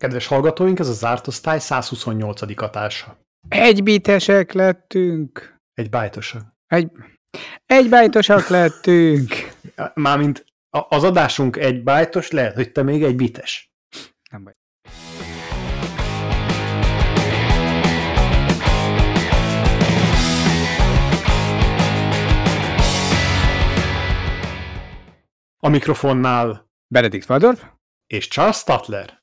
[0.00, 2.62] Kedves hallgatóink, ez a zárt osztály 128.
[2.62, 3.18] adása.
[3.48, 5.56] Egybitesek lettünk.
[5.74, 6.42] Egy bájtosak.
[6.66, 6.90] Egy,
[7.66, 9.34] egybájtosak lettünk.
[9.94, 10.44] Mármint
[10.88, 13.70] az adásunk egy bájtos, lehet, hogy te még egy bites.
[14.30, 14.52] Nem baj.
[25.58, 27.62] A mikrofonnál Benedikt Valdorf?
[28.10, 29.19] és Charles Statler.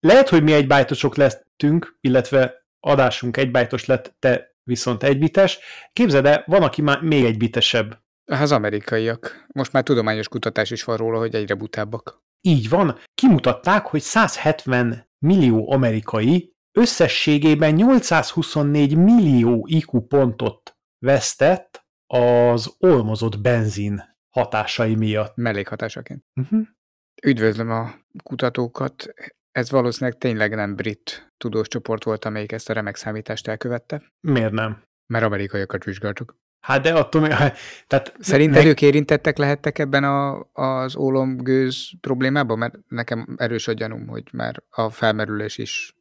[0.00, 5.58] Lehet, hogy mi egy bájtosok lettünk, illetve adásunk egy bájtos lett, te viszont egy bites.
[5.92, 8.02] Képzeld el, van, aki már még egy bitesebb.
[8.24, 9.46] Az amerikaiak.
[9.52, 12.22] Most már tudományos kutatás is van róla, hogy egyre butábbak.
[12.40, 23.40] Így van, kimutatták, hogy 170 millió amerikai összességében 824 millió IQ pontot vesztett az olmozott
[23.40, 25.36] benzin hatásai miatt.
[25.36, 26.24] Mellékhatásaként.
[26.40, 26.66] Uh-huh.
[27.22, 29.06] Üdvözlöm a kutatókat.
[29.58, 34.52] Ez valószínűleg tényleg nem brit tudós csoport volt, amelyik ezt a remek számítást elkövette, Miért
[34.52, 34.82] nem?
[35.06, 36.36] mert amerikaiakat vizsgáltuk.
[36.60, 37.30] Hát de attól még...
[37.86, 42.58] Tehát Szerinted ne- ők érintettek lehettek ebben a, az ólomgőz problémában?
[42.58, 45.94] Mert nekem erős a gyanúm, hogy már a felmerülés is,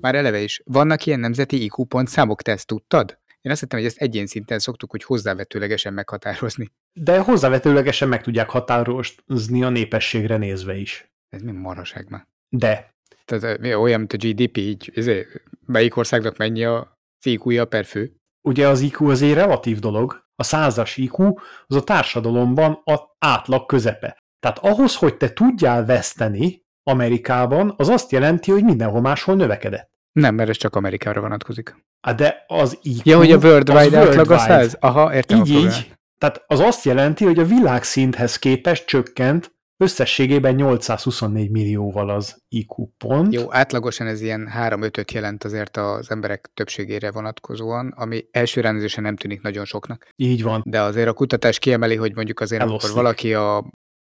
[0.00, 0.62] már eleve is.
[0.64, 3.18] Vannak ilyen nemzeti IQ pontszámok, te ezt tudtad?
[3.40, 6.72] Én azt hittem, hogy ezt egyén szinten szoktuk, hogy hozzávetőlegesen meghatározni.
[6.92, 11.12] De hozzávetőlegesen meg tudják határozni a népességre nézve is.
[11.28, 12.26] Ez mi maraság már?
[12.48, 12.93] De
[13.24, 15.28] Tehát mi, olyan, mint a GDP, így, ezért,
[15.66, 18.12] melyik országnak mennyi a IQ-ja per fő?
[18.44, 20.22] ugye az IQ az egy relatív dolog.
[20.36, 21.34] A százas IQ
[21.66, 24.22] az a társadalomban a átlag közepe.
[24.40, 29.90] Tehát ahhoz, hogy te tudjál veszteni Amerikában, az azt jelenti, hogy mindenhol máshol növekedett.
[30.12, 31.76] Nem, mert ez csak Amerikára vonatkozik.
[32.00, 34.38] Hát de az IQ Ja, hogy a worldwide átlag a worldwide.
[34.38, 34.76] 100?
[34.80, 35.78] Aha, értem a Így, problémát.
[35.78, 35.92] így.
[36.18, 43.32] Tehát az azt jelenti, hogy a világszinthez képest csökkent összességében 824 millióval az IQ pont.
[43.34, 49.16] Jó, átlagosan ez ilyen 3-5-öt jelent azért az emberek többségére vonatkozóan, ami első ránézésen nem
[49.16, 50.08] tűnik nagyon soknak.
[50.16, 50.62] Így van.
[50.66, 53.02] De azért a kutatás kiemeli, hogy mondjuk azért, amikor Eloszlik.
[53.02, 53.70] valaki a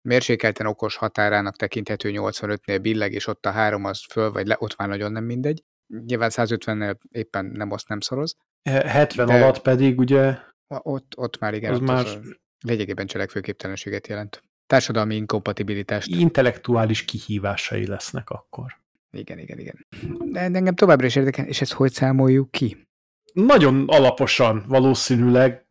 [0.08, 4.76] mérsékelten okos határának tekinthető 85-nél billeg, és ott a három az föl vagy le, ott
[4.76, 5.62] már nagyon nem mindegy.
[6.06, 8.36] Nyilván 150-nél éppen nem azt nem szoroz.
[8.70, 10.36] 70 De- alatt pedig ugye
[10.82, 12.18] Ott, ott már igen, Az ott már- az
[12.66, 14.42] lényegében cselekvőképtelenséget jelent.
[14.70, 16.08] Társadalmi inkompatibilitást.
[16.08, 18.78] intellektuális kihívásai lesznek akkor.
[19.10, 19.86] Igen, igen, igen.
[20.32, 22.88] De engem továbbra is érdekel, és ezt hogy számoljuk ki?
[23.32, 25.66] Nagyon alaposan valószínűleg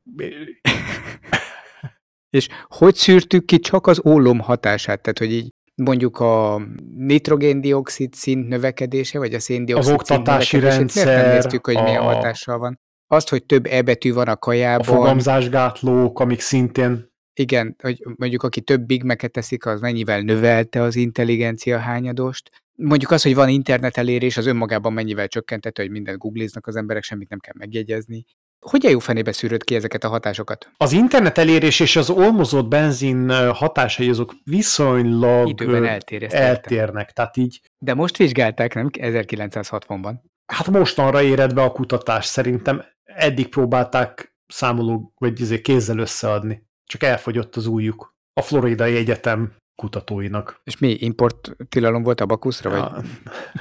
[2.37, 5.01] És hogy szűrtük ki csak az ólom hatását?
[5.01, 6.61] Tehát, hogy így mondjuk a
[6.95, 12.13] nitrogén-dioxid szint növekedése, vagy a széndioxid Az oktatási miért nem rendszer, néztük, hogy milyen a-
[12.13, 12.79] hatással van?
[13.07, 18.44] Azt, hogy több E betű van a a kajában, fogamzásgátlók, amik szintén igen, hogy mondjuk
[18.44, 22.50] aki több Big Mac-et teszik, az mennyivel növelte az intelligencia hányadost.
[22.75, 27.03] Mondjuk az, hogy van internet elérés, az önmagában mennyivel csökkentette, hogy mindent googliznak az emberek,
[27.03, 28.25] semmit nem kell megjegyezni.
[28.66, 30.72] Hogyan jó fenébe szűröd ki ezeket a hatásokat?
[30.78, 37.11] az internet elérés és az olmozott benzin hatásai azok viszonylag Időben eltérnek.
[37.11, 38.89] Tehát így, De most vizsgálták, nem?
[38.91, 40.13] 1960-ban.
[40.45, 42.83] hát mostanra éred be a kutatás szerintem.
[43.03, 46.67] Eddig próbálták számoló, vagy izé kézzel összeadni.
[46.89, 48.16] Csak elfogyott az újjuk.
[48.33, 50.61] A Floridai Egyetem kutatóinak.
[50.63, 52.69] És mi, import tilalom volt a bakuszra?
[52.69, 53.05] Vagy?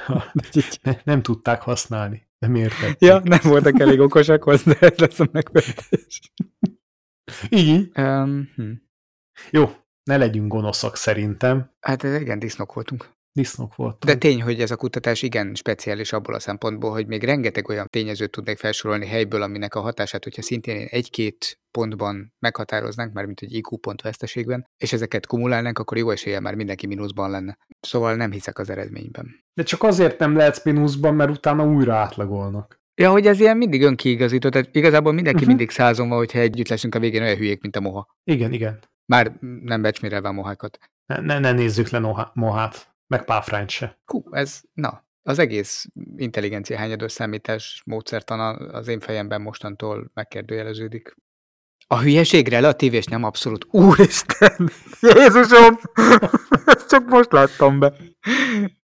[0.07, 0.31] Ja,
[1.03, 2.27] nem tudták használni.
[2.39, 3.09] Nem értették.
[3.09, 6.31] ja, nem voltak elég okosak hozzá, ez lesz a megvetés.
[7.49, 7.91] Így.
[7.97, 8.71] Um, hm.
[9.51, 9.71] Jó,
[10.03, 11.71] ne legyünk gonoszak szerintem.
[11.79, 13.17] Hát igen, disznók voltunk.
[13.39, 14.03] Disznók voltunk.
[14.03, 17.87] De tény, hogy ez a kutatás igen speciális abból a szempontból, hogy még rengeteg olyan
[17.89, 23.53] tényezőt tudnék felsorolni helyből, aminek a hatását, hogyha szintén egy-két pontban meghatároznánk, már mint egy
[23.53, 27.57] IQ pont veszteségben, és ezeket kumulálnánk, akkor jó eséllyel már mindenki mínuszban lenne.
[27.79, 29.43] Szóval nem hiszek az eredményben.
[29.53, 32.79] De csak azért nem lehetsz mínuszban, mert utána újra átlagolnak.
[33.01, 35.47] Ja, hogy ez ilyen mindig önkiigazító, tehát igazából mindenki Mhm.
[35.47, 38.07] mindig százon van, hogyha együtt leszünk a végén olyan hülyék, mint a moha.
[38.23, 38.79] Igen, igen.
[39.05, 40.77] Már nem becsmérelve a mohákat.
[41.05, 43.99] Ne, ne, ne nézzük le noha, mohát, meg páfrányt se.
[44.05, 51.15] Hú, ez, na, az egész intelligencia hányados számítás módszertana az én fejemben mostantól megkérdőjeleződik.
[51.87, 53.65] A hülyeség relatív és nem abszolút.
[53.69, 54.69] Úristen!
[55.15, 55.79] Jézusom!
[56.65, 57.93] Ezt csak most láttam be.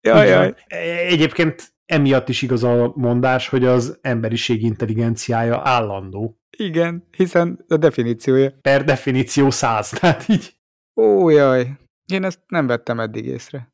[0.01, 0.53] Jaj, jaj.
[0.67, 0.77] E-
[1.07, 6.39] Egyébként emiatt is igaz a mondás, hogy az emberiség intelligenciája állandó.
[6.57, 8.51] Igen, hiszen a definíciója.
[8.61, 10.55] Per definíció száz, tehát így.
[10.95, 11.71] Ó, jaj.
[12.13, 13.70] Én ezt nem vettem eddig észre.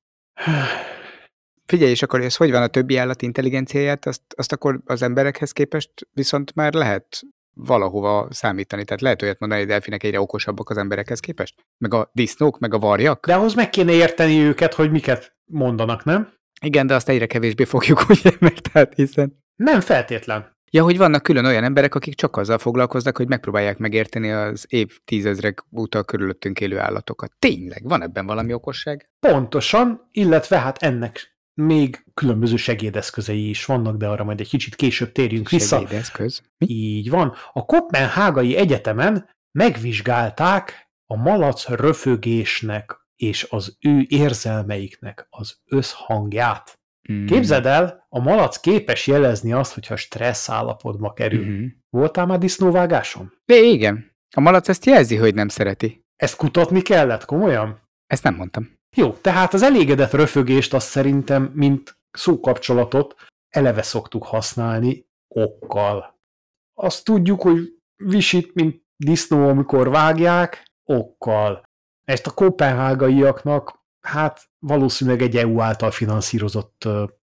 [1.66, 5.52] Figyelj, és akkor ez hogy van a többi állat intelligenciáját, azt, azt akkor az emberekhez
[5.52, 7.22] képest viszont már lehet
[7.54, 8.84] valahova számítani.
[8.84, 11.56] Tehát lehet olyat mondani, hogy delfinek egyre okosabbak az emberekhez képest?
[11.78, 13.26] Meg a disznók, meg a varjak?
[13.26, 16.34] De ahhoz meg kéne érteni őket, hogy miket mondanak, nem?
[16.62, 19.44] Igen, de azt egyre kevésbé fogjuk, ugye, mert hát hiszen...
[19.56, 20.57] Nem feltétlen.
[20.72, 25.64] Ja, hogy vannak külön olyan emberek, akik csak azzal foglalkoznak, hogy megpróbálják megérteni az évtizedrek
[25.78, 27.32] óta körülöttünk élő állatokat.
[27.40, 29.10] Tényleg, van ebben valami okosság?
[29.20, 35.12] Pontosan, illetve hát ennek még különböző segédeszközei is vannak, de arra majd egy kicsit később
[35.12, 35.80] térjünk vissza.
[35.80, 36.42] Segédeszköz?
[36.58, 36.68] Mi?
[36.70, 37.34] Így van.
[37.54, 46.80] A Kopenhágai Egyetemen megvizsgálták a malac röfögésnek és az ő érzelmeiknek az összhangját.
[47.12, 47.26] Mm.
[47.26, 51.46] Képzeld el, a malac képes jelezni azt, hogyha stressz állapotba kerül.
[51.46, 51.66] Mhm.
[51.90, 53.34] Voltál már disznóvágáson?
[53.46, 54.16] De igen.
[54.36, 56.06] A malac ezt jelzi, hogy nem szereti.
[56.16, 57.82] Ezt kutatni kellett, komolyan?
[58.08, 58.76] Ezt nem mondtam.
[58.96, 63.16] Jó, tehát az elégedett röfögést azt szerintem, mint szókapcsolatot
[63.50, 66.20] eleve szoktuk használni okkal.
[66.74, 67.60] Azt tudjuk, hogy
[67.96, 71.64] visit, mint disznó, amikor vágják, okkal.
[72.04, 76.88] Ezt a kopenhágaiaknak, hát valószínűleg egy EU által finanszírozott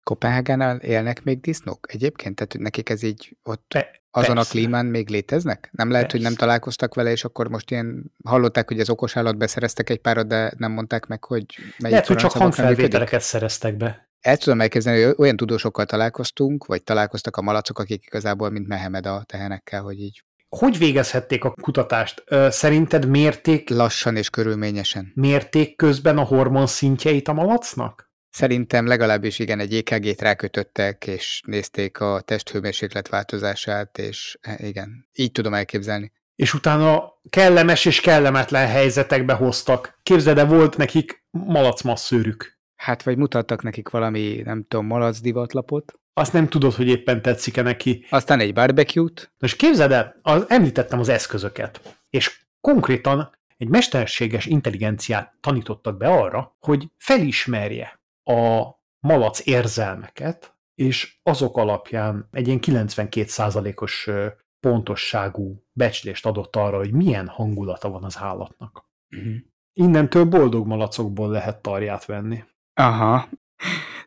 [0.03, 2.35] Kopenhágánál élnek még disznók egyébként?
[2.35, 4.51] Tehát nekik ez így ott Pe- azon persze.
[4.51, 5.69] a klímán még léteznek?
[5.73, 6.47] Nem lehet, hogy nem Persze.
[6.47, 10.53] találkoztak vele, és akkor most ilyen hallották, hogy az okos állat beszereztek egy párat, de
[10.57, 14.11] nem mondták meg, hogy melyik Lehet, hogy csak hangfelvételeket szereztek be.
[14.21, 19.07] El tudom elképzelni, hogy olyan tudósokkal találkoztunk, vagy találkoztak a malacok, akik igazából mint Mehemed
[19.07, 20.25] a tehenekkel, hogy így
[20.56, 22.25] Hogy végezhették a kutatást?
[22.49, 25.12] Szerinted mérték, lassan és körülményesen.
[25.14, 28.10] mérték közben a hormon szintjeit a malacnak?
[28.31, 35.32] Szerintem legalábbis igen, egy EKG-t rákötöttek, és nézték a testhőmérséklet változását, és eh, igen, így
[35.32, 36.12] tudom elképzelni.
[36.34, 39.99] És utána kellemes és kellemetlen helyzetekbe hoztak.
[40.02, 42.58] Képzeld el, volt nekik malacmasszőrük.
[42.75, 47.62] Hát vagy mutattak nekik valami, nem tudom, malac divatlapot, Azt nem tudod, hogy éppen tetszik-e
[47.62, 48.06] neki.
[48.11, 55.37] aztán egy barbecue-t, Most képzeld el, az, említettem az eszközöket, és konkrétan egy mesterséges intelligenciát
[55.41, 58.67] tanítottak be arra, hogy felismerje a
[59.00, 64.26] malac érzelmeket, és azok alapján egy ilyen 92%-os ö,
[64.61, 68.87] pontosságú becslést adott arra, hogy milyen hangulata van az állatnak.
[69.17, 69.35] uh-huh.
[69.73, 72.44] Innentől boldog malacokból lehet tarját venni.
[72.75, 73.29] Aha.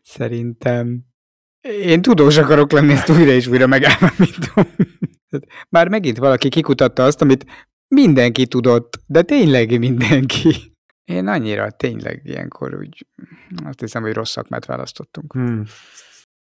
[0.02, 1.04] Szerintem
[1.82, 4.64] én tudós akarok lenni, ezt újra és újra megállapítom.
[5.68, 7.46] Már megint valaki kikutatta azt, amit
[7.88, 10.74] mindenki tudott, de tényleg mindenki.
[11.04, 13.06] Én annyira tényleg ilyenkor úgy
[13.64, 15.32] azt hiszem, hogy rossz szakmát választottunk.
[15.32, 15.62] Hmm.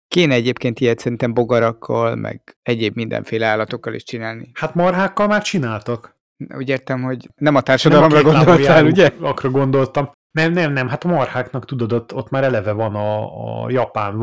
[0.09, 4.51] Kéne egyébként ilyet szerintem bogarakkal, meg egyéb mindenféle állatokkal is csinálni.
[4.55, 6.17] Hát marhákkal már csináltak.
[6.57, 9.03] Úgy értem, hogy nem a társadalomra Nem a gondoltál, ugye?
[9.03, 10.11] járókra gondoltam.
[10.31, 14.19] Nem, nem, nem, hát a marháknak tudod, ott, ott már eleve van a, a japán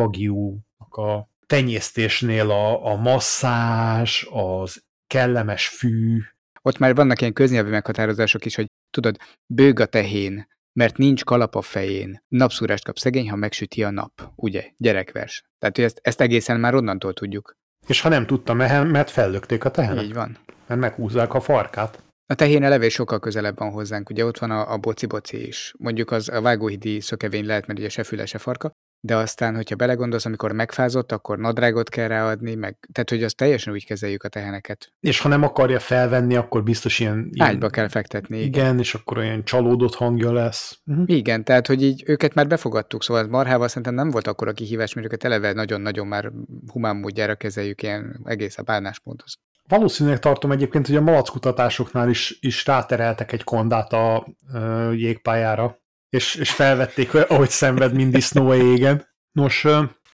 [0.98, 6.20] wagyú a tenyésztésnél a, a masszázs, az kellemes fű.
[6.62, 9.18] Ott már vannak ilyen köznyelvi meghatározások is, hogy tudod,
[9.54, 12.24] bőg a tehén, mert nincs kalap a fején.
[12.28, 14.32] Napszúrást kap szegény, ha megsüti a nap.
[14.36, 14.72] Ugye?
[14.78, 15.44] Gyerekvers.
[15.60, 17.56] Tehát, hogy ezt, ezt egészen már onnantól tudjuk.
[17.88, 20.38] És ha nem tudta, mert fellökték a tehenet, Így van.
[20.68, 22.04] mert meghúzzák a farkát.
[22.28, 24.10] A tehén eleve sokkal közelebb van hozzánk.
[24.10, 25.74] Ugye ott van a, a boci-boci is.
[25.78, 28.72] Mondjuk az a vágóhidi szökevény lehet, mert ugye se füle, se farka.
[29.06, 33.74] De aztán, hogyha belegondolsz, amikor megfázott, akkor nadrágot kell ráadni, meg, tehát, hogy azt teljesen
[33.74, 34.92] úgy kezeljük a teheneket.
[35.00, 37.30] És ha nem akarja felvenni, akkor biztos ilyen...
[37.31, 38.38] ilyen Ágyba kell fektetni.
[38.38, 38.48] Igen.
[38.48, 40.80] Igen, és akkor olyan csalódott hangja lesz.
[40.86, 41.04] Uh-huh.
[41.07, 44.94] Igen, tehát, hogy így őket már befogadtuk, szóval marhával szerintem nem volt akkor a kihívás,
[44.94, 46.31] mert őket eleve nagyon-nagyon már
[46.72, 49.34] humán módjára kezeljük ilyen egész a bánásmódhoz.
[49.68, 56.36] Valószínűleg tartom egyébként, hogy a malackutatásoknál is, is rátereltek egy kondát a ö, jégpályára, és,
[56.36, 59.08] és felvették, hogy ahogy szenved, mint disznó a jégen.
[59.32, 59.66] Nos,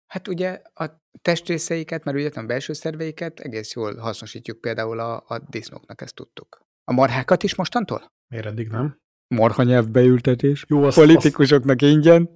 [0.08, 0.86] Hát ugye a
[1.22, 6.62] testrészeiket, mert ugye a belső szerveiket egész jól hasznosítjuk például a, a disznóknak, ezt tudtuk.
[6.84, 8.12] A marhákat is mostantól?
[8.28, 8.98] miért eddig nem?
[9.36, 10.66] Marha nyelvbeültetés.
[10.68, 12.30] Jó, azt, azt, Politikusoknak ingyen.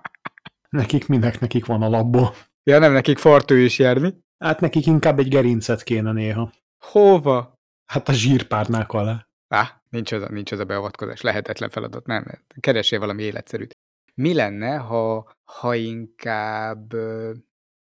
[0.68, 2.34] nekik minek nekik van alapból.
[2.62, 4.18] Ja, nem nekik fartő is járni.
[4.38, 6.52] Hát nekik inkább egy gerincet kéne néha.
[6.84, 7.54] Hova?
[7.84, 9.28] Hát a zsírpárnák alá.
[9.48, 12.24] Á, nincs az, a, nincs az a beavatkozás, lehetetlen feladat, nem,
[12.60, 13.76] keressél valami életszerűt.
[14.14, 16.92] Mi lenne, ha, ha inkább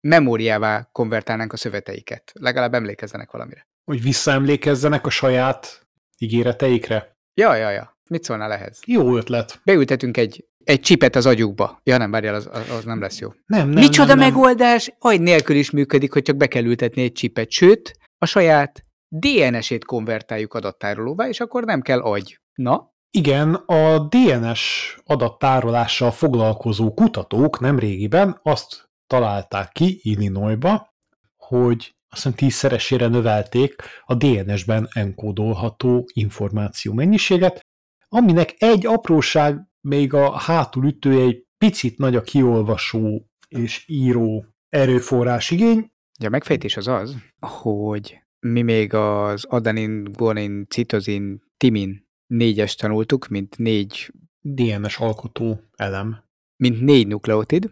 [0.00, 2.33] memóriává konvertálnánk a szöveteiket?
[2.35, 3.67] Legalább emlékezzenek valamire.
[3.85, 5.87] Hogy visszaemlékezzenek a saját
[6.19, 7.17] ígéreteikre.
[7.35, 7.99] Ja, ja, ja.
[8.09, 8.81] Mit szólnál ehhez?
[8.87, 9.61] Jó ötlet.
[9.64, 11.81] Beültetünk egy, egy csipet az agyukba.
[11.83, 13.29] Ja, nem, várjál, az, az, az nem lesz jó.
[13.47, 14.29] Nem, nem, Micsoda nem, nem.
[14.29, 14.93] megoldás?
[14.99, 17.50] Agy nélkül is működik, hogy csak be kell ültetni egy csipet.
[17.50, 22.40] Sőt, a saját DNS-ét konvertáljuk adattárolóvá, és akkor nem kell agy.
[22.55, 22.93] Na?
[23.11, 30.95] Igen, a DNS adattárolással foglalkozó kutatók nemrégiben azt találták ki Illinoisba,
[31.37, 37.67] hogy azt hiszem tízszeresére növelték a DNS-ben enkódolható információ mennyiséget,
[38.09, 45.90] aminek egy apróság még a hátulütője egy picit nagy a kiolvasó és író erőforrás igény.
[46.21, 53.28] Ja, a megfejtés az az, hogy mi még az adenin, guanin, citozin, timin négyes tanultuk,
[53.28, 56.25] mint négy, DNS alkotó elem.
[56.56, 57.70] mint négy nukleotid,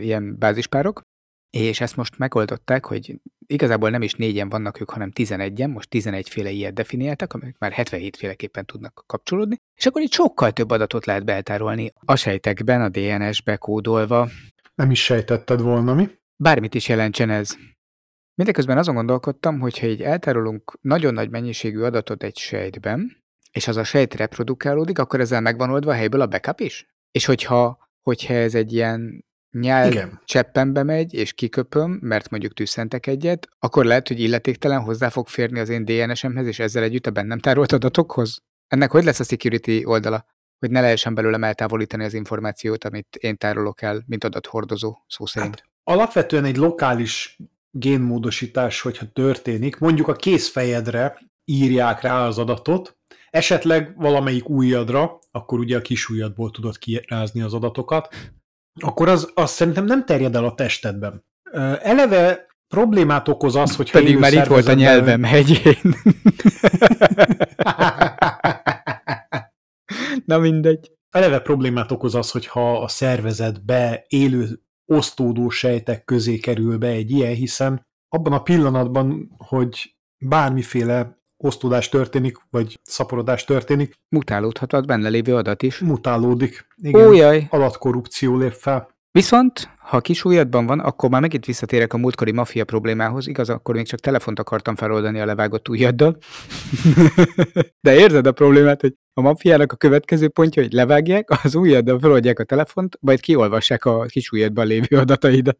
[0.00, 1.00] ilyen bázispárok,
[1.50, 6.28] és ezt most megoldották, hogy igazából nem is négyen vannak ők, hanem 11-en, most 11
[6.28, 11.04] féle ilyet definiáltak, amik már 77 féleképpen tudnak kapcsolódni, és akkor itt sokkal több adatot
[11.06, 14.28] lehet beltárolni a sejtekben, a DNS-be kódolva,
[14.74, 16.08] Nem is sejtetted volna mi.
[16.36, 17.56] bármit is jelentsen ez.
[18.34, 23.76] Mindeközben azon gondolkodtam, hogy ha így eltárolunk nagyon nagy mennyiségű adatot egy sejtben, és az
[23.76, 26.86] a sejt reprodukálódik, akkor ezzel megvan oldva helyből a backup is?
[27.10, 30.20] És hogyha, hogyha ez egy ilyen nyál Igen.
[30.24, 35.58] cseppembe megy, és kiköpöm, mert mondjuk tűszentek egyet, akkor lehet, hogy illetéktelen hozzá fog férni
[35.58, 38.42] az én DNS-emhez, és ezzel együtt a bennem tárolt adatokhoz?
[38.66, 40.24] Ennek hogy lesz a security oldala?
[40.58, 45.54] Hogy ne lehessen belőlem eltávolítani az információt, amit én tárolok el, mint adathordozó, szó szerint.
[45.54, 47.38] Hát, alapvetően egy lokális
[47.76, 52.96] génmódosítás, hogyha történik, mondjuk a kézfejedre írják rá az adatot,
[53.30, 58.14] esetleg valamelyik ujjadra, akkor ugye a kis ujjadból tudod kirázni az adatokat,
[58.80, 61.24] akkor az, az szerintem nem terjed el a testedben.
[61.82, 65.76] Eleve problémát okoz az, hogy Pedig már itt volt a nyelvem hegyén.
[70.26, 70.92] Na mindegy.
[71.10, 77.34] Eleve problémát okoz az, hogyha a szervezetbe élő osztódó sejtek közé kerül be egy ilyen,
[77.34, 85.36] hiszen abban a pillanatban, hogy bármiféle osztódás történik, vagy szaporodás történik, Mutálódhat a benne lévő
[85.36, 85.78] adat is.
[85.78, 86.66] mutálódik.
[86.76, 87.46] Igen, Ó, jaj.
[87.50, 88.92] adatkorrupció lép fel.
[89.10, 93.26] Viszont, ha kis ujjadban van, akkor már megint visszatérek a múltkori maffia problémához.
[93.26, 96.16] Igaz, akkor még csak telefont akartam feloldani a levágott ujjaddal.
[97.86, 102.38] De érzed a problémát, hogy a maffiának a következő pontja, hogy levágják, az ujjaddal feloldják
[102.38, 105.58] a telefont, majd kiolvassák a kis ujjadban lévő adataidat.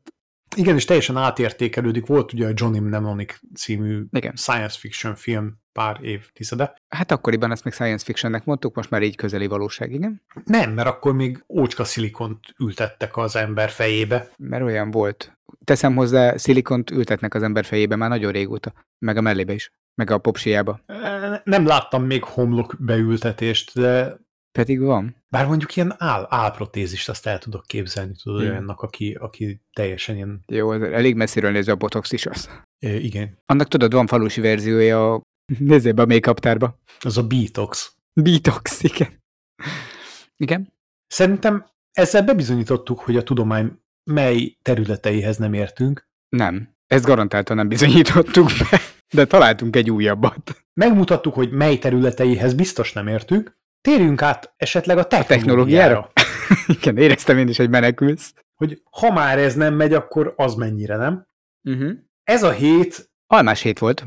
[0.56, 2.06] Igen, és teljesen átértékelődik.
[2.06, 4.32] Volt ugye a Johnny Mnemonic című Igen.
[4.36, 6.74] science fiction film pár évtizede.
[6.88, 10.22] Hát akkoriban ezt még science fictionnek mondtuk, most már így közeli valóság, igen?
[10.44, 14.30] Nem, mert akkor még ócska szilikont ültettek az ember fejébe.
[14.36, 15.38] Mert olyan volt.
[15.64, 18.72] Teszem hozzá, szilikont ültetnek az ember fejébe már nagyon régóta.
[18.98, 19.72] Meg a mellébe is.
[19.94, 20.80] Meg a popsiába.
[21.44, 24.16] Nem láttam még homlok beültetést, de
[24.58, 25.24] Pedig van.
[25.28, 28.50] bár mondjuk ilyen áll, állprotézist azt el tudok képzelni, tudod, Hmm.
[28.50, 32.48] olyannak, aki, aki teljesen ilyen, Jó, elég messziről nézve a botox is az.
[32.78, 35.20] e, igen, Annak tudod, van falusi verziója a
[35.58, 36.78] nézzél be a make-up tárba.
[37.00, 37.94] az a Betox.
[38.12, 39.22] Detox, igen.
[40.36, 40.72] Igen?
[41.06, 43.78] Szerintem ezzel bebizonyítottuk, hogy a tudomány
[44.10, 46.08] mely területeihez nem értünk.
[46.28, 46.72] Nem.
[46.86, 48.80] Ezt garantáltan nem bizonyítottuk be,
[49.14, 50.64] de találtunk egy újabbat.
[50.72, 53.56] Megmutattuk, hogy mely területeihez biztos nem értünk.
[53.80, 56.10] Térjünk át esetleg a technológiára?
[56.12, 56.12] technológiára.
[56.80, 58.34] Igen, éreztem én is, hogy menekülsz.
[58.54, 61.26] Hogy ha már ez nem megy, akkor az mennyire nem.
[61.68, 61.90] Uh-huh.
[62.24, 64.04] Ez a hét Almás hét volt.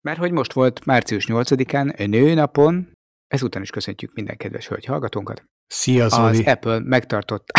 [0.00, 2.92] Mert hogy most volt március 8-án, nőnapon,
[3.26, 5.44] ezúttan is köszöntjük minden kedves hölgy hallgatónkat.
[5.66, 6.44] Szia, Az Zoli!
[6.44, 7.48] Apple megtartott.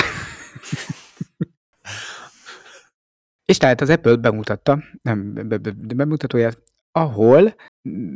[3.45, 6.57] És tehát az Apple bemutatta, nem, be, be, bemutatóját,
[6.91, 7.55] ahol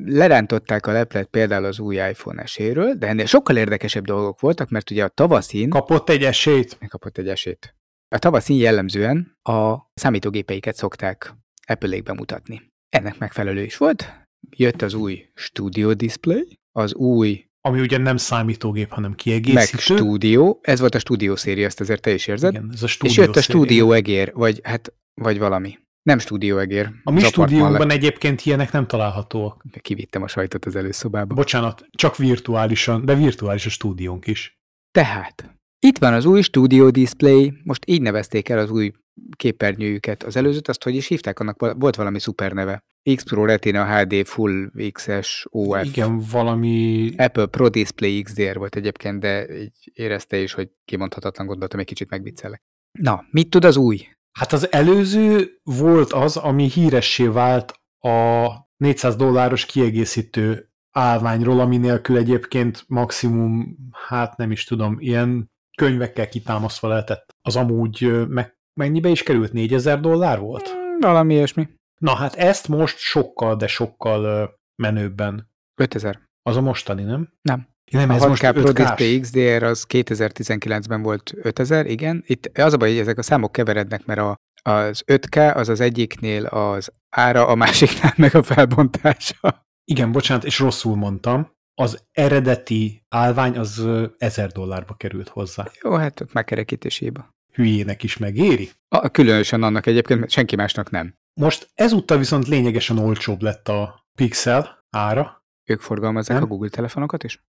[0.06, 4.92] lerántották a leplet például az új iPhone eséről, de ennél sokkal érdekesebb dolgok voltak, mert
[4.92, 6.78] ugye a tavaszin Kapott egy esélyt.
[6.80, 7.76] megkapott egy esélyt.
[8.16, 11.34] A tavaszin jellemzően a számítógépeiket szokták
[11.68, 12.72] Apple-ék bemutatni.
[12.90, 14.14] Ennek megfelelő is volt.
[14.56, 19.96] Jött az új Studio Display, az új Ami ugye nem számítógép, hanem kiegészítő.
[19.96, 22.54] Studio, ez volt a Studio széria, ezt azért te is érzed.
[22.54, 25.78] Igen, ez a És stúdió jött a stúdió egér, vagy hát, vagy valami.
[26.04, 26.90] Nem stúdió egér.
[27.04, 29.64] A mi stúdiónkban egyébként ilyenek nem találhatóak.
[29.72, 31.34] le- Kivittem a sajtot az előszobába.
[31.36, 34.58] Bocsánat, csak virtuálisan, de virtuális a stúdiónk is.
[34.92, 38.92] Tehát, itt van az új Studio Display, most így nevezték el az új
[39.36, 40.24] képernyőjüket.
[40.24, 41.40] Az előzőt azt hogy is hívták?
[41.40, 42.80] Annak volt valami szuper neve.
[43.16, 45.84] X Pro Retina HD Full XS OF.
[45.84, 47.10] Igen, valami...
[47.18, 52.10] Apple Pro Display XDR volt egyébként, de így érezte is, hogy kimondhatatlan gondoltam, egy kicsit
[52.10, 52.62] megviccelek.
[53.00, 54.08] Na, mit tud az új?
[54.40, 58.48] Hát az előző volt az, ami híressé vált a
[58.78, 66.88] 400 dolláros kiegészítő állványról, ami nélkül egyébként maximum, hát nem is tudom, ilyen könyvekkel kitámasztva
[66.88, 67.36] lehetett.
[67.42, 69.54] Az amúgy meg, mennyibe is került?
[69.54, 70.68] 4000 dollár volt?
[70.68, 71.68] Hmm, Valami ilyesmi.
[71.98, 75.52] Na hát ezt most sokkal, de sokkal menőbben.
[75.76, 76.20] 5000.
[76.42, 77.34] Az a mostani, nem?
[77.42, 77.68] Nem.
[77.92, 78.74] Nem, A ez 6K most Pro 5K-s.
[78.74, 82.24] Display XDR az 2019-ben volt 5000, igen.
[82.26, 85.80] Itt az a baj, hogy ezek a számok keverednek, mert a, az 5K az az
[85.80, 89.66] egyiknél az ára, a másiknál meg a felbontása.
[89.86, 91.52] Igen, bocsánat, és rosszul mondtam.
[91.76, 95.68] Az eredeti állvány az ö, 1000 dollárba került hozzá.
[95.82, 97.30] Jó, hát ott megkerekítés hiba.
[97.54, 98.70] hülyének is megéri.
[98.88, 101.14] A, különösen annak egyébként, mert senki másnak nem.
[101.40, 105.44] Most ezúttal viszont lényegesen olcsóbb lett a Pixel ára.
[105.70, 106.46] Ők forgalmazzák Nem?
[106.46, 107.44] a Google telefonokat is?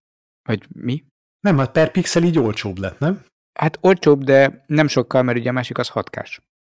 [0.47, 1.03] Vagy mi?
[1.39, 3.25] Nem, hát per pixel így olcsóbb lett, nem?
[3.59, 6.21] Hát olcsóbb, de nem sokkal, mert ugye a másik az 6 k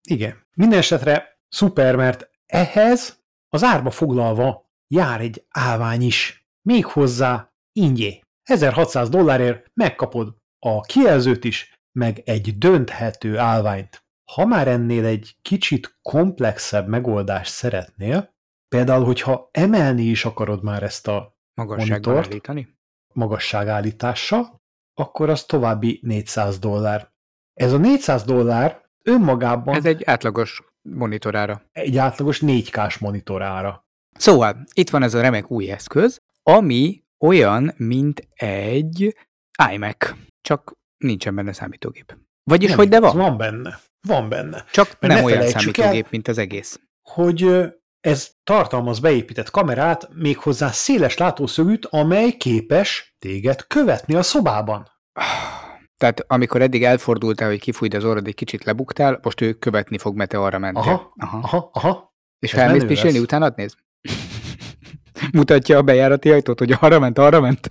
[0.09, 0.47] Igen.
[0.55, 6.47] Minden esetre szuper, mert ehhez az árba foglalva jár egy állvány is.
[6.61, 8.21] Még hozzá ingyé.
[8.43, 14.03] 1600 dollárért megkapod a kijelzőt is, meg egy dönthető állványt.
[14.31, 18.33] Ha már ennél egy kicsit komplexebb megoldást szeretnél,
[18.67, 22.31] például, hogyha emelni is akarod már ezt a Magasságban Monitort?
[22.31, 22.78] állítani?
[23.13, 24.61] Magasságállítással,
[24.93, 27.09] akkor az további 400 dollár.
[27.53, 31.61] Ez a 400 dollár önmagában Ez egy átlagos monitorára.
[31.71, 33.85] egy átlagos 4K-s monitorára.
[34.17, 39.15] Szóval, itt van ez a remek új eszköz, ami olyan, mint egy
[39.71, 42.17] iMac, csak nincsen benne számítógép.
[42.43, 43.79] Vagyis, Nem hogy de van, Van benne.
[44.07, 44.65] Van benne.
[44.71, 46.79] csak ne nem olyan felejtsük el- számítógép, mint az egész.
[47.09, 47.65] Hogy
[48.01, 54.87] ez tartalmaz beépített kamerát, méghozzá széles látószögűt, amely képes téged követni a szobában.
[55.97, 60.15] Tehát amikor eddig elfordultál, hogy kifújt az orrod, egy kicsit lebuktál, most ő követni fog,
[60.15, 60.81] mert te arra mentél.
[60.81, 61.37] Aha, Aha.
[61.37, 62.13] aha, aha.
[62.39, 63.75] És ha elmész pisilni, utána néz?
[65.31, 67.69] Mutatja a bejárati ajtót, hogy arra ment, arra ment.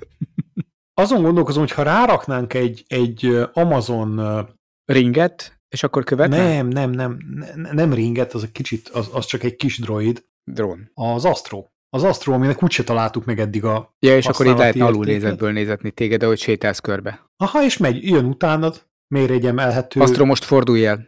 [0.94, 4.46] Azon gondolkozom, hogy ha ráraknánk egy, egy Amazon
[4.84, 6.54] Ringet, és akkor követne?
[6.54, 7.18] Nem, nem, nem,
[7.54, 10.24] ne- nem ringet, az egy kicsit, az, az csak egy kis droid.
[10.44, 10.90] Drón.
[10.94, 11.64] Az Astro.
[11.90, 13.94] Az Astro, aminek úgyse találtuk meg eddig a...
[13.98, 14.88] Ja, és akkor itt lehetne értéket?
[14.88, 17.30] alulnézetből nézetni téged, ahogy sétálsz körbe.
[17.36, 20.00] Aha, és megy, jön utánad, mér egy emelhető...
[20.00, 21.06] Astro, most fordulj el.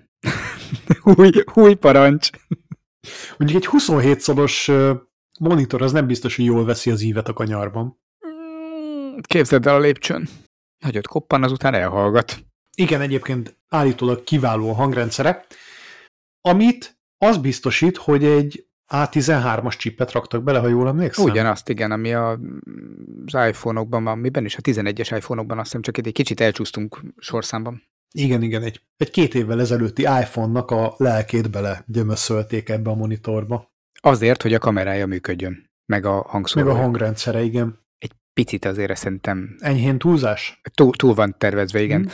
[1.16, 2.30] új, új parancs.
[3.38, 4.70] Mondjuk egy 27 szoros
[5.38, 8.00] monitor, az nem biztos, hogy jól veszi az ívet a kanyarban.
[8.26, 10.28] Mm, Képzeld el a lépcsőn.
[10.84, 12.49] Nagyot koppan, azután elhallgat.
[12.80, 15.46] Igen, egyébként állítólag kiváló a hangrendszere,
[16.40, 21.24] amit az biztosít, hogy egy A13-as csipet raktak bele, ha jól emlékszem.
[21.24, 22.30] Ugyanazt, igen, ami a,
[23.26, 27.00] az iPhone-okban van, miben is, a 11-es iPhone-okban azt hiszem csak itt egy kicsit elcsúsztunk
[27.18, 27.82] sorszámban.
[28.12, 33.70] Igen, igen, egy, egy két évvel ezelőtti iPhone-nak a lelkét bele gyömöszölték ebbe a monitorba.
[34.00, 36.74] Azért, hogy a kamerája működjön, meg a Meg hangszórója.
[36.74, 37.78] a hangrendszere, igen.
[37.98, 40.60] Egy picit azért szerintem Enyhén túlzás?
[40.74, 42.02] túl, túl van tervezve, igen.
[42.02, 42.08] Hm.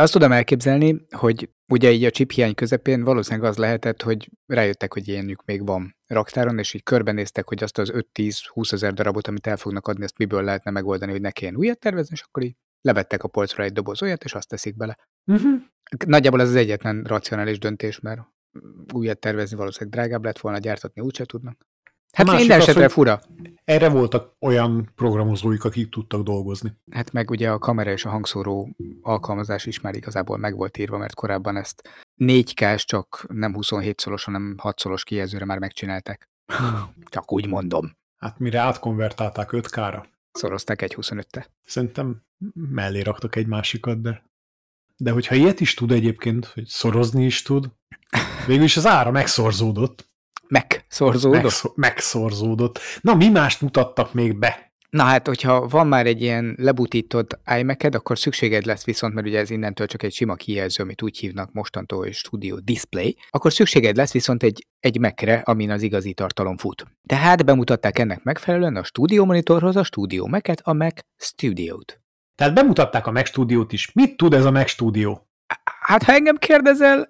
[0.00, 4.92] Azt tudom elképzelni, hogy ugye így a chip hiány közepén valószínűleg az lehetett, hogy rájöttek,
[4.92, 9.46] hogy ilyenük még van raktáron, és így körbenéztek, hogy azt az 5-10-20 ezer darabot, amit
[9.46, 12.56] el fognak adni, azt miből lehetne megoldani, hogy ne kelljen újat tervezni, és akkor így
[12.80, 14.98] levettek a polcra egy doboz olyat, és azt teszik bele.
[15.26, 15.60] Uh-huh.
[16.06, 18.20] Nagyjából ez az egyetlen racionális döntés, mert
[18.94, 21.66] újat tervezni valószínűleg drágább lett volna, gyártatni úgyse tudnak.
[22.12, 23.20] Hát másik minden esetre fura.
[23.64, 26.72] Erre voltak olyan programozóik, akik tudtak dolgozni.
[26.90, 30.98] Hát meg ugye a kamera és a hangszóró alkalmazás is már igazából meg volt írva,
[30.98, 36.28] mert korábban ezt 4K-s, csak nem 27 szoros, hanem 6 szoros kijelzőre már megcsinálták.
[37.04, 37.96] Csak úgy mondom.
[38.18, 41.46] Hát mire átkonvertálták 5K-ra, Szorozták egy 25-te.
[41.64, 42.22] szerintem
[42.54, 44.22] mellé raktak egy másikat, de
[45.02, 47.70] de hogyha ilyet is tud egyébként, hogy szorozni is tud,
[48.46, 50.10] végül is az ára megszorzódott.
[50.52, 51.42] Megszorzódott.
[51.42, 52.78] Megszor, megszorzódott.
[53.00, 54.72] Na, mi mást mutattak még be?
[54.90, 59.38] Na hát, hogyha van már egy ilyen lebutított imac akkor szükséged lesz viszont, mert ugye
[59.38, 63.96] ez innentől csak egy sima kijelző, amit úgy hívnak mostantól, hogy Studio Display, akkor szükséged
[63.96, 66.84] lesz viszont egy, egy Mac-re, amin az igazi tartalom fut.
[67.06, 72.00] Tehát bemutatták ennek megfelelően a Studio Monitorhoz a Studio Mac-et, a Mac Studio-t.
[72.34, 73.92] Tehát bemutatták a Mac Studio-t is.
[73.92, 75.18] Mit tud ez a Mac Studio?
[75.80, 77.08] Hát, ha engem kérdezel,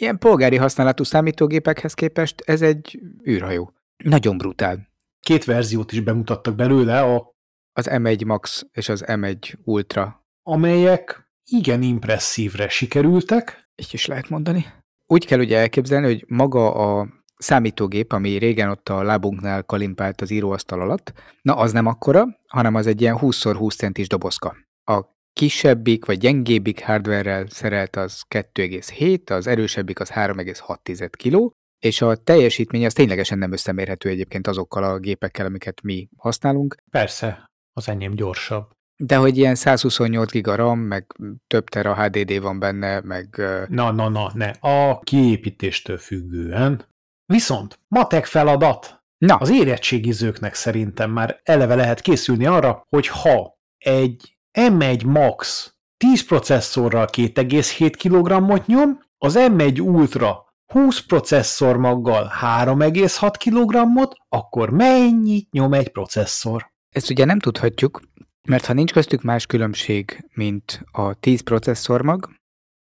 [0.00, 3.72] ilyen polgári használatú számítógépekhez képest ez egy űrhajó.
[4.04, 4.88] Nagyon brutál.
[5.20, 7.36] Két verziót is bemutattak belőle, a,
[7.72, 10.24] Az M1 Max és az M1 Ultra.
[10.42, 13.70] amelyek igen impresszívre sikerültek.
[13.76, 14.66] Így is lehet mondani.
[15.06, 20.30] Úgy kell ugye elképzelni, hogy maga a számítógép, ami régen ott a lábunknál kalimpált az
[20.30, 24.56] íróasztal alatt, na az nem akkora, hanem az egy ilyen 20x20 centis dobozka.
[24.84, 25.04] A
[25.38, 32.84] kisebbik vagy gyengébbik hardware-rel szerelt az 2,7, az erősebbik az 3,6 kg, és a teljesítmény
[32.84, 38.70] az ténylegesen nem összemérhető egyébként azokkal a gépekkel, amiket mi használunk, Persze, az enyém gyorsabb.
[38.96, 41.06] de hogy ilyen 128 giga RAM, meg
[41.46, 44.50] több tera HDD van benne, meg Na, na, na, ne.
[44.60, 46.84] A kiépítéstől függően.
[47.26, 49.02] Viszont matek feladat.
[49.18, 56.26] na, Az érettségizőknek szerintem már eleve lehet készülni arra, hogy ha egy M1 Max 10
[56.26, 65.72] processzorral 2,7 kg-ot nyom, az M1 Ultra 20 processzor maggal 3,6 kg-ot, akkor mennyit nyom
[65.72, 66.70] egy processzor?
[66.90, 68.00] Ezt ugye nem tudhatjuk,
[68.48, 72.28] mert ha nincs köztük más különbség, mint a 10 processzormag,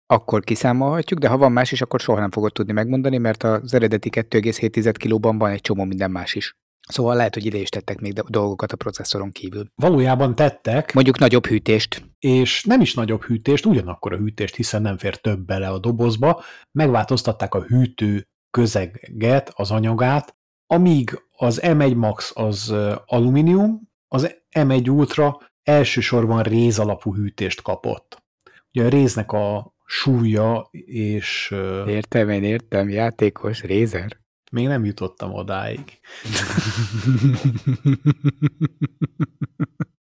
[0.05, 3.73] akkor kiszámolhatjuk, de ha van más is, akkor soha nem fogod tudni megmondani, mert az
[3.73, 6.57] eredeti 2,7 kilóban van egy csomó minden más is.
[6.89, 9.67] Szóval lehet, hogy ide is tettek még dolgokat a processzoron kívül.
[9.75, 10.93] Valójában tettek.
[10.93, 12.05] Mondjuk nagyobb hűtést.
[12.19, 16.43] És nem is nagyobb hűtést, ugyanakkor a hűtést, hiszen nem fér több bele a dobozba.
[16.71, 20.35] Megváltoztatták a hűtő közeget, az anyagát,
[20.67, 22.73] amíg az M1 Max az
[23.05, 28.23] alumínium, az M1 Ultra elsősorban réz alapú hűtést kapott.
[28.73, 31.55] Ugye a réznek a súlya és...
[31.87, 34.21] Értem, én értem, játékos, rézer.
[34.53, 35.79] Még nem jutottam odáig.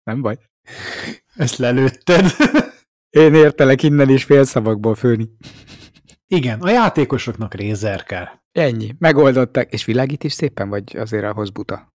[0.09, 0.39] nem baj.
[1.35, 2.25] Ezt lelőtted.
[3.11, 5.29] Én értelek innen is félszavakból főni.
[6.27, 8.27] Igen, a játékosoknak rézer kell.
[8.53, 8.95] Ennyi.
[8.99, 9.73] Megoldották.
[9.73, 11.93] És világít is szépen, vagy azért ahhoz buta?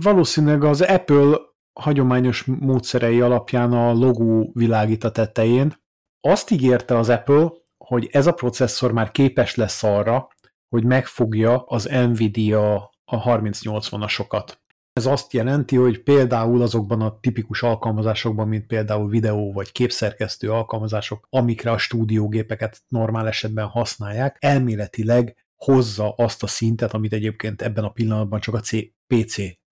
[0.00, 1.38] Valószínűleg az Apple
[1.72, 5.74] hagyományos módszerei alapján a logó világít a tetején.
[6.20, 10.28] Azt ígérte az Apple, hogy ez a processzor már képes lesz arra,
[10.72, 14.52] hogy megfogja az Nvidia a 3080-asokat.
[14.92, 21.26] Ez azt jelenti, hogy például azokban a tipikus alkalmazásokban, mint például videó vagy képszerkesztő alkalmazások,
[21.30, 27.90] amikre a stúdiógépeket normál esetben használják, elméletileg hozza azt a szintet, amit egyébként ebben a
[27.90, 28.60] pillanatban csak a
[29.06, 29.36] PC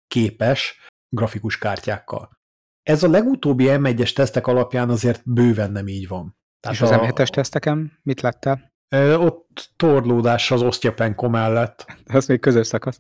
[0.08, 2.30] képes grafikus kártyákkal.
[2.84, 6.38] Ez a legutóbbi M1-es tesztek alapján azért bőven nem így van.
[6.60, 7.00] Tehát És az a...
[7.00, 8.73] M7-es teszteken mit láttál?
[9.00, 11.86] Ott torlódás az osztyapenko mellett.
[12.06, 13.00] Az még közös szakasz.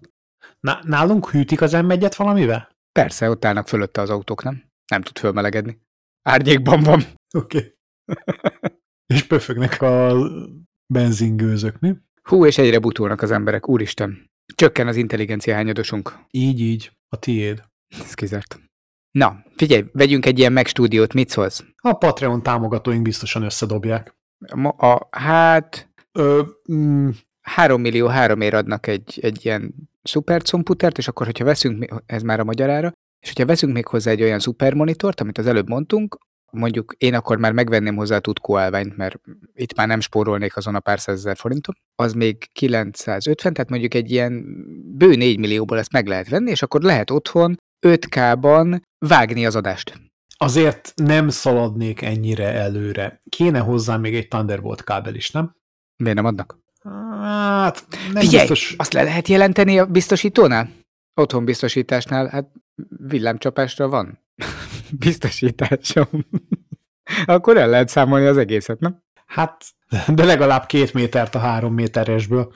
[0.82, 2.70] Nálunk hűtik az M1-et valamivel?
[2.92, 4.64] Persze, ott állnak fölötte az autók, nem?
[4.88, 5.82] Nem tud fölmelegedni.
[6.22, 7.04] Árnyékban van.
[7.38, 7.58] Oké.
[7.58, 7.76] Okay.
[9.14, 10.16] és pöfögnek a
[10.94, 11.96] benzingőzök, mi?
[12.22, 14.32] Hú, és egyre butulnak az emberek, úristen.
[14.56, 16.20] Csökken az intelligencia hányadosunk.
[16.32, 16.92] Így, így.
[17.10, 17.64] A tiéd.
[17.88, 18.60] Ez kizárt.
[19.12, 21.64] Na, figyelj, vegyünk egy ilyen megstúdiót, mit szólsz?
[21.78, 24.16] A Patreon támogatóink biztosan összedobják.
[24.56, 25.92] Ma, a, hát...
[26.12, 27.10] Ö, mm,
[27.42, 32.44] 3 millió háromért adnak egy, egy ilyen szupercomputert, és akkor, hogyha veszünk, ez már a
[32.44, 36.18] magyarára, és hogyha veszünk még hozzá egy olyan szupermonitort, amit az előbb mondtunk,
[36.52, 39.20] mondjuk én akkor már megvenném hozzá a Tutko állványt, mert
[39.54, 44.12] itt már nem spórolnék azon a pár százezer forinton, az még 950, tehát mondjuk egy
[44.12, 44.44] ilyen
[44.96, 50.12] bő 4 millióból ezt meg lehet venni, és akkor lehet otthon 5K-ban vágni az adást.
[50.44, 53.22] Azért nem szaladnék ennyire előre.
[53.30, 55.56] Kéne hozzá még egy Thunderbolt kábel is, nem?
[55.96, 56.60] Miért nem adnak?
[57.22, 58.76] Hát, nem Figyelj, biztos...
[58.78, 60.70] azt le lehet jelenteni a biztosítónál?
[61.14, 62.52] Otthon biztosításnál, hát
[63.08, 64.20] villámcsapásra van
[65.00, 66.08] biztosításom.
[67.26, 69.04] Akkor el lehet számolni az egészet, nem?
[69.26, 69.66] Hát,
[70.08, 72.54] de legalább két métert a három méteresből.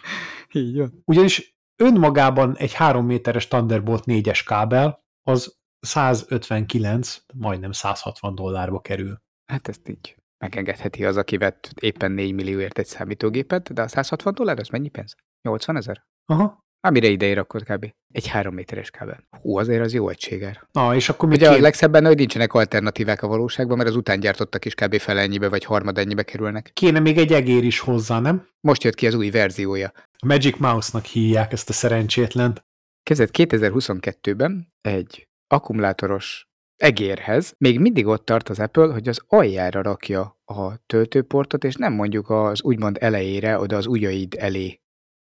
[0.52, 1.02] Így van.
[1.06, 9.22] Ugyanis önmagában egy három méteres Thunderbolt 4-es kábel az 159, majdnem 160 dollárba kerül.
[9.46, 14.34] Hát ezt így megengedheti az, aki vett éppen 4 millióért egy számítógépet, de a 160
[14.34, 15.16] dollár az mennyi pénz?
[15.42, 16.06] 80 ezer?
[16.26, 16.66] Aha.
[16.88, 17.94] Amire ideér akkor kb.
[18.14, 19.28] Egy három méteres kábel.
[19.42, 20.68] Hú, azért az jó egységer.
[20.72, 21.58] Na, és akkor Ugye két...
[21.58, 24.98] a legszebben, hogy nincsenek alternatívák a valóságban, mert az után gyártottak is kb.
[24.98, 26.70] fele ennyibe, vagy harmad ennyibe kerülnek.
[26.74, 28.48] Kéne még egy egér is hozzá, nem?
[28.60, 29.92] Most jött ki az új verziója.
[30.18, 32.66] A Magic Mouse-nak hívják ezt a szerencsétlent.
[33.04, 40.40] Kezdett 2022-ben egy akkumulátoros egérhez még mindig ott tart az Apple, hogy az aljára rakja
[40.46, 44.82] a töltőportot, és nem mondjuk az úgymond elejére, oda az ujjaid elé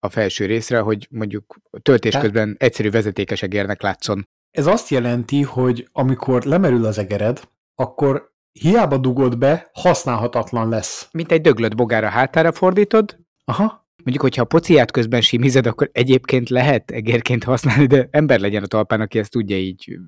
[0.01, 2.27] a felső részre, hogy mondjuk töltés Tehát...
[2.27, 4.29] közben egyszerű vezetékes egérnek látszon.
[4.51, 11.09] Ez azt jelenti, hogy amikor lemerül az egered, akkor hiába dugod be, használhatatlan lesz.
[11.13, 13.88] Mint egy döglött bogára hátára fordítod, Aha.
[14.05, 18.67] Mondjuk, hogyha a pociát közben simized, akkor egyébként lehet egérként használni, de ember legyen a
[18.67, 19.99] talpán, aki ezt tudja így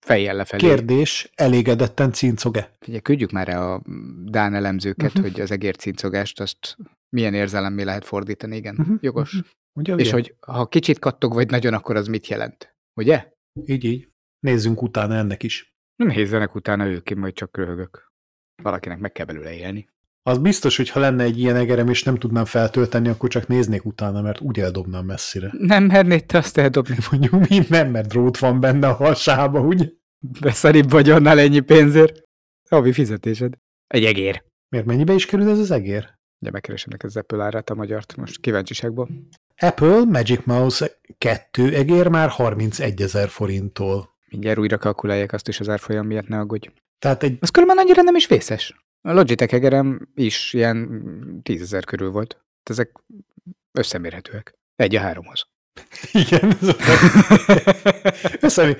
[0.00, 0.68] fejjel lefelé.
[0.68, 2.76] Kérdés, elégedetten cincog-e?
[2.88, 3.82] Ugye küldjük már a
[4.24, 5.22] Dán elemzőket, uh-huh.
[5.22, 6.76] hogy az egér cincogást azt
[7.08, 8.96] milyen érzelemmé lehet fordítani, igen, uh-huh.
[9.00, 9.34] jogos.
[9.34, 9.50] Uh-huh.
[9.72, 10.12] Ugye, És ugye?
[10.12, 12.76] hogy ha kicsit kattog vagy nagyon, akkor az mit jelent?
[12.94, 13.32] Ugye?
[13.66, 14.08] Így, így.
[14.40, 15.74] Nézzünk utána ennek is.
[15.96, 18.12] Nem hézzenek utána ők, én majd csak röhögök.
[18.62, 19.88] Valakinek meg kell belőle élni.
[20.22, 23.84] Az biztos, hogy ha lenne egy ilyen egerem, és nem tudnám feltölteni, akkor csak néznék
[23.84, 25.50] utána, mert úgy eldobnám messzire.
[25.58, 26.96] Nem mernéd te azt eldobni.
[27.10, 29.86] Mondjuk mi nem, mert drót van benne a hasába, ugye?
[30.40, 32.22] Beszaribb vagy annál ennyi pénzért.
[32.70, 33.54] Havi fizetésed.
[33.86, 34.42] Egy egér.
[34.68, 36.16] Miért mennyibe is kerül ez az egér?
[36.40, 39.08] Ugye megkeresem neked az Apple árát a magyart most kíváncsiságból.
[39.56, 44.16] Apple Magic Mouse 2 egér már 31 ezer forinttól.
[44.28, 46.68] Mindjárt újra kalkulálják azt is az árfolyam miatt, ne aggódj.
[46.98, 47.36] Tehát egy...
[47.40, 48.87] Az különben annyira nem is vészes.
[49.00, 52.40] A Logitech egerem is ilyen tízezer körül volt.
[52.62, 52.92] Ezek
[53.72, 54.54] összemérhetőek.
[54.76, 55.46] Egy a háromhoz.
[56.12, 56.58] Igen.
[58.40, 58.76] Összemé...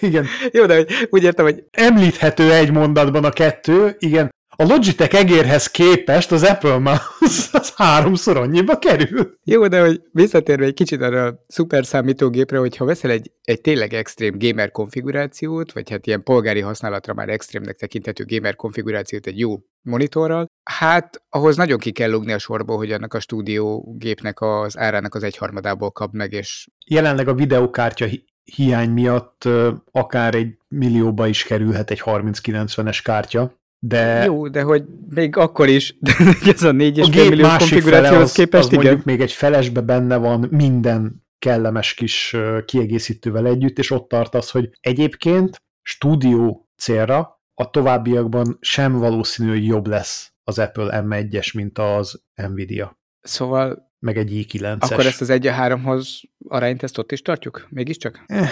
[0.00, 0.26] Igen.
[0.52, 1.64] Jó, de úgy értem, hogy...
[1.70, 4.30] Említhető egy mondatban a kettő, igen.
[4.62, 9.34] A Logitech egérhez képest az Apple Mouse az háromszor annyiba kerül.
[9.44, 13.92] Jó, de hogy visszatérve egy kicsit arra a szuper számítógépre, hogyha veszel egy, egy tényleg
[13.92, 19.56] extrém gamer konfigurációt, vagy hát ilyen polgári használatra már extrémnek tekintető gamer konfigurációt egy jó
[19.82, 25.14] monitorral, hát ahhoz nagyon ki kell lugni a sorból, hogy annak a stúdiógépnek az árának
[25.14, 26.68] az egyharmadából kap meg, és...
[26.86, 28.06] Jelenleg a videokártya
[28.54, 29.48] hiány miatt
[29.90, 34.24] akár egy millióba is kerülhet egy 3090-es kártya, de...
[34.24, 36.12] Jó, de hogy még akkor is, de
[36.54, 38.84] ez a 4,5 millió konfigurációhoz képest, az igen.
[38.84, 44.70] mondjuk még egy felesbe benne van minden kellemes kis kiegészítővel együtt, és ott tartasz, hogy
[44.80, 52.22] egyébként stúdió célra a továbbiakban sem valószínű, hogy jobb lesz az Apple M1-es, mint az
[52.34, 52.98] Nvidia.
[53.20, 54.92] Szóval meg egy i9-es.
[54.92, 57.66] Akkor ezt az 1 a 3-hoz arányt ezt ott is tartjuk?
[57.70, 58.24] Mégiscsak?
[58.26, 58.50] Eh,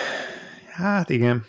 [0.66, 1.46] hát igen.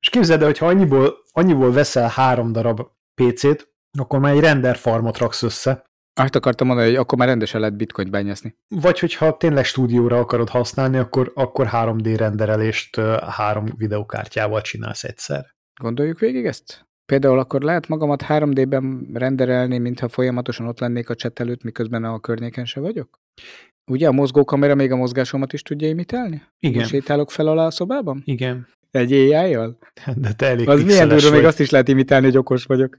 [0.00, 2.80] És képzeld el, hogy ha annyiból, annyiból veszel három darab
[3.26, 5.84] PC-t, akkor már egy render farmot raksz össze.
[6.20, 8.56] Azt akartam mondani, hogy akkor már rendesen lehet bitcoin bányászni.
[8.68, 15.46] Vagy hogyha tényleg stúdióra akarod használni, akkor, akkor 3D renderelést három videokártyával csinálsz egyszer.
[15.80, 16.88] Gondoljuk végig ezt?
[17.06, 22.20] Például akkor lehet magamat 3D-ben renderelni, mintha folyamatosan ott lennék a chat előtt, miközben a
[22.20, 23.18] környéken se vagyok?
[23.90, 26.42] Ugye a mozgókamera még a mozgásomat is tudja imitálni?
[26.58, 26.84] Igen.
[26.84, 28.22] Sétálok fel alá a szobában?
[28.24, 28.68] Igen.
[28.90, 29.78] Egy ai -jal?
[30.14, 32.98] De te elég Az milyen durva, még azt is lehet imitálni, hogy okos vagyok.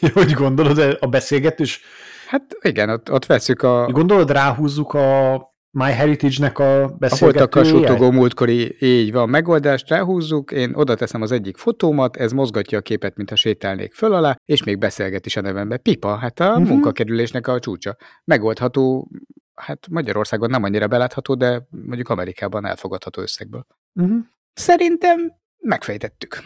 [0.14, 1.80] hogy gondolod, a beszélgetős?
[2.26, 3.88] Hát igen, ott, ott veszük a...
[3.90, 5.40] Gondolod, ráhúzzuk a
[5.78, 7.54] MyHeritage-nek a beszélgetőjét?
[7.54, 12.78] A suttogó múltkori, így van, megoldást ráhúzzuk, én oda teszem az egyik fotómat, ez mozgatja
[12.78, 15.76] a képet, mintha sétálnék föl alá, és még beszélget is a nevembe.
[15.76, 16.68] Pipa, hát a uh-huh.
[16.68, 17.96] munkakerülésnek a csúcsa.
[18.24, 19.08] Megoldható,
[19.54, 23.66] hát Magyarországon nem annyira belátható, de mondjuk Amerikában elfogadható összegből.
[24.00, 24.24] Uh-huh.
[24.52, 26.42] Szerintem megfejtettük.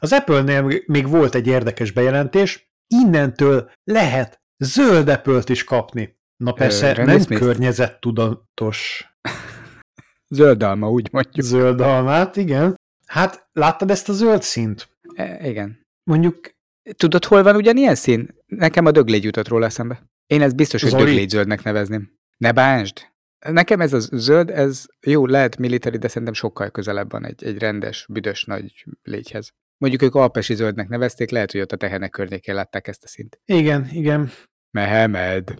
[0.00, 6.18] Az Apple-nél még volt egy érdekes bejelentés, innentől lehet zöld apple is kapni.
[6.36, 7.42] Na persze, Ö, nem Smith.
[7.42, 9.06] környezettudatos.
[10.28, 11.44] Zöldalma, úgy mondjuk.
[11.44, 12.74] Zöldalmát, igen.
[13.06, 14.88] Hát, láttad ezt a zöld színt?
[15.14, 15.80] E, igen.
[16.10, 16.54] Mondjuk...
[16.96, 18.34] Tudod, hol van ugyanilyen szín?
[18.46, 20.02] Nekem a döglégy jutott róla eszembe.
[20.26, 22.16] Én ezt biztos, hogy döglégy zöldnek nevezném.
[22.36, 23.14] Ne bánsd!
[23.48, 27.58] Nekem ez a zöld, ez jó, lehet military, de szerintem sokkal közelebb van egy, egy
[27.58, 29.50] rendes, büdös nagy légyhez.
[29.78, 33.40] Mondjuk ők alpesi zöldnek nevezték, lehet, hogy ott a tehenek környékén látták ezt a szint.
[33.44, 34.30] Igen, igen.
[34.70, 35.54] Mehemed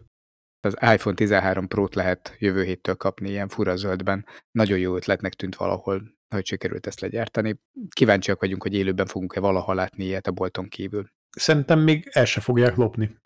[0.61, 4.27] az iPhone 13 Pro-t lehet jövő héttől kapni ilyen fura zöldben.
[4.51, 6.03] Nagyon jó ötletnek tűnt valahol,
[6.35, 7.61] hogy sikerült ezt legyártani.
[7.89, 11.11] Kíváncsiak vagyunk, hogy élőben fogunk-e valaha látni ilyet a bolton kívül.
[11.31, 13.17] Szerintem még el se fogják lopni.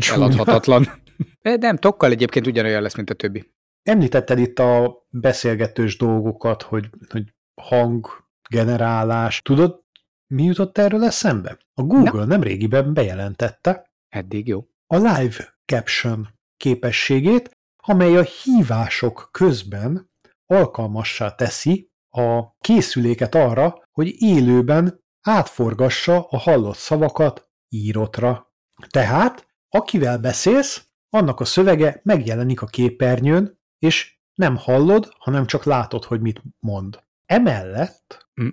[0.12, 1.02] Eladhatatlan.
[1.42, 3.52] Nem, tokkal egyébként ugyanolyan lesz, mint a többi.
[3.82, 9.42] Említetted itt a beszélgetős dolgokat, hogy, hogy hanggenerálás.
[9.42, 9.82] Tudod,
[10.26, 11.58] mi jutott erről eszembe?
[11.74, 12.24] A Google Na.
[12.24, 13.90] nem régiben bejelentette.
[14.08, 14.66] Eddig jó.
[14.86, 20.10] A live caption képességét, amely a hívások közben
[20.46, 28.52] alkalmassá teszi a készüléket arra, hogy élőben átforgassa a hallott szavakat írottra.
[28.88, 36.04] Tehát, akivel beszélsz, annak a szövege megjelenik a képernyőn, és nem hallod, hanem csak látod,
[36.04, 37.02] hogy mit mond.
[37.26, 38.48] Emellett, mm,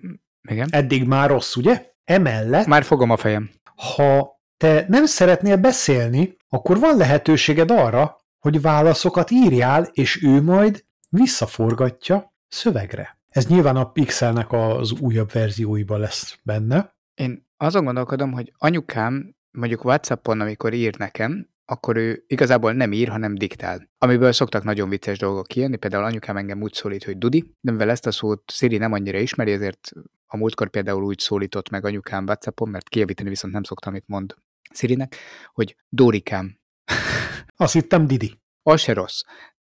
[0.49, 0.67] igen.
[0.71, 1.93] eddig már rossz, ugye?
[2.03, 2.65] Emellett...
[2.65, 3.51] Már fogom a fejem.
[3.75, 10.85] Ha te nem szeretnél beszélni, akkor van lehetőséged arra, hogy válaszokat írjál, és ő majd
[11.09, 13.19] visszaforgatja szövegre.
[13.29, 16.95] Ez nyilván a Pixelnek az újabb verzióiban lesz benne.
[17.13, 23.07] Én azon gondolkodom, hogy anyukám mondjuk Whatsappon, amikor ír nekem, akkor ő igazából nem ír,
[23.07, 23.89] hanem diktál.
[23.97, 27.89] Amiből szoktak nagyon vicces dolgok kijönni, például anyukám engem úgy szólít, hogy Dudi, de mivel
[27.89, 29.91] ezt a szót Siri nem annyira ismeri, ezért
[30.25, 34.35] a múltkor például úgy szólított meg anyukám Whatsappon, mert kijavítani viszont nem szoktam, amit mond
[34.71, 35.15] Szirinek,
[35.53, 36.59] hogy Dórikám.
[37.55, 38.39] Azt hittem Didi.
[38.63, 39.21] Az se rossz.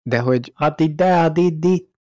[0.02, 0.52] De hogy...
[0.54, 1.94] Hát ide, Didi.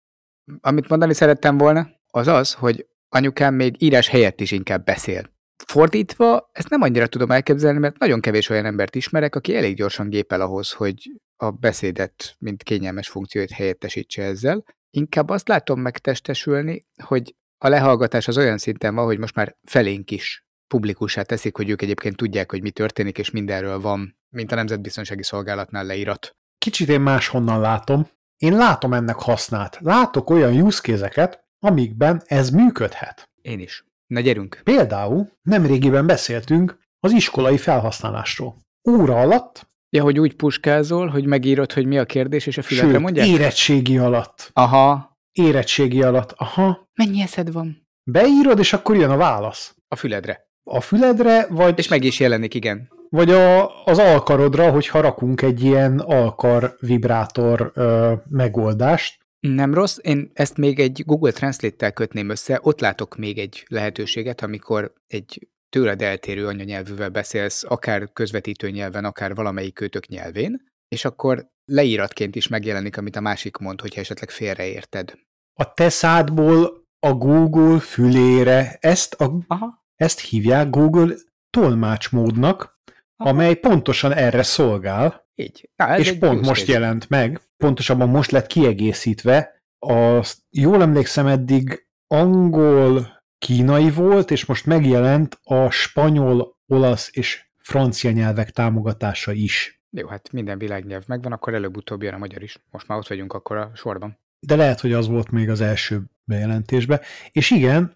[0.62, 5.34] Amit mondani szerettem volna, az az, hogy anyukám még írás helyett is inkább beszél.
[5.68, 10.10] Fordítva, ezt nem annyira tudom elképzelni, mert nagyon kevés olyan embert ismerek, aki elég gyorsan
[10.10, 14.64] gépel ahhoz, hogy a beszédet, mint kényelmes funkciót helyettesítse ezzel.
[14.90, 20.12] Inkább azt látom megtestesülni, hogy a lehallgatás az olyan szinten van, hogy most már felénk
[20.12, 24.56] is publikussá teszik, hogy ők egyébként tudják, hogy mi történik, és mindenről van, mint a
[24.56, 26.36] Nemzetbiztonsági Szolgálatnál leírat.
[26.58, 28.08] Kicsit én máshonnan látom.
[28.38, 29.78] Én látom ennek hasznát.
[29.82, 33.30] Látok olyan use amikben ez működhet.
[33.42, 33.86] Én is.
[34.08, 34.62] Na gyerünk.
[34.64, 38.56] Például nemrégiben beszéltünk az iskolai felhasználásról.
[38.90, 42.92] Óra alatt Ja, hogy úgy puskázol, hogy megírod, hogy mi a kérdés, és a füledre
[42.92, 43.28] Sőt, mondják?
[43.28, 44.50] érettségi alatt.
[44.54, 45.18] Aha.
[45.32, 46.90] Érettségi alatt, aha.
[46.94, 47.88] Mennyi eszed van?
[48.12, 49.76] Beírod, és akkor jön a válasz.
[49.88, 50.48] A füledre.
[50.64, 51.78] a füledre, vagy...
[51.78, 52.90] És meg is jelenik, igen.
[53.10, 59.25] Vagy a, az alkarodra, hogyha rakunk egy ilyen alkar vibrátor ö, megoldást.
[59.54, 64.42] Nem rossz, én ezt még egy Google Translate-tel kötném össze, ott látok még egy lehetőséget,
[64.42, 71.48] amikor egy tőled eltérő anyanyelvűvel beszélsz, akár közvetítő nyelven, akár valamelyik kötök nyelvén, és akkor
[71.66, 75.14] leíratként is megjelenik, amit a másik mond, hogyha esetleg félreérted.
[75.60, 79.84] A te szádból a Google fülére ezt, a, Aha.
[79.96, 81.16] ezt hívják Google
[81.50, 82.80] tolmácsmódnak,
[83.16, 83.30] Aha.
[83.30, 85.70] amely pontosan erre szolgál, Így.
[85.76, 93.24] Na, és pont most jelent meg, pontosabban most lett kiegészítve, azt jól emlékszem eddig angol,
[93.38, 99.82] kínai volt, és most megjelent a spanyol, olasz és francia nyelvek támogatása is.
[99.90, 102.58] Jó, hát minden világnyelv megvan, akkor előbb-utóbb jön a magyar is.
[102.72, 104.20] Most már ott vagyunk akkor a sorban.
[104.40, 107.02] De lehet, hogy az volt még az első bejelentésbe.
[107.32, 107.96] És igen,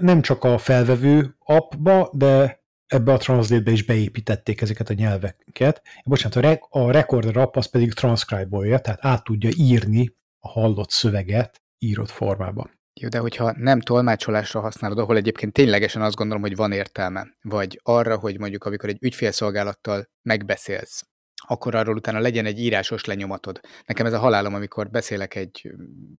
[0.00, 2.59] nem csak a felvevő appba, de
[2.90, 5.82] ebbe a Translate-be is beépítették ezeket a nyelveket.
[6.04, 10.90] Bocsánat, a, rec- a Recorder app az pedig transcribe-olja, tehát át tudja írni a hallott
[10.90, 12.78] szöveget írott formában.
[13.00, 17.80] Jó, de hogyha nem tolmácsolásra használod, ahol egyébként ténylegesen azt gondolom, hogy van értelme, vagy
[17.82, 21.06] arra, hogy mondjuk amikor egy ügyfélszolgálattal megbeszélsz,
[21.46, 23.60] akkor arról utána legyen egy írásos lenyomatod.
[23.86, 25.70] Nekem ez a halálom, amikor beszélek egy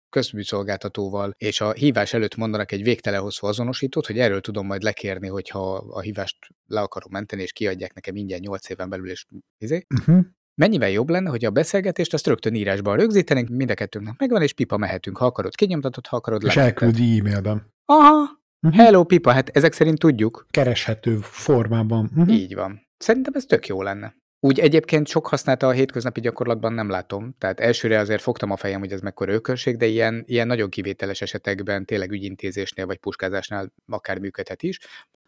[0.09, 5.27] közműszolgáltatóval, és a hívás előtt mondanak egy végtelen hosszú azonosítót, hogy erről tudom majd lekérni,
[5.27, 9.25] hogyha a hívást le akarom menteni, és kiadják nekem ingyen 8 éven belül, és
[9.57, 9.85] izé.
[9.99, 10.25] Uh-huh.
[10.55, 14.53] Mennyivel jobb lenne, hogy a beszélgetést azt rögtön írásban rögzítenénk, mind a kettőnknek megvan, és
[14.53, 16.83] pipa mehetünk, ha akarod kinyomtatod, ha akarod És lemented.
[16.83, 17.73] elküldi e-mailben.
[17.85, 18.81] Aha, Uh-huh.
[18.81, 20.45] hello pipa, hát ezek szerint tudjuk.
[20.49, 22.09] Kereshető formában.
[22.15, 22.33] Uh-huh.
[22.35, 22.87] Így van.
[22.97, 24.15] Szerintem ez tök jó lenne.
[24.43, 27.35] Úgy egyébként sok használta a hétköznapi gyakorlatban nem látom.
[27.37, 31.21] Tehát elsőre azért fogtam a fejem, hogy ez mekkora ökörség, de ilyen, ilyen nagyon kivételes
[31.21, 34.79] esetekben, tényleg ügyintézésnél vagy puskázásnál akár működhet is.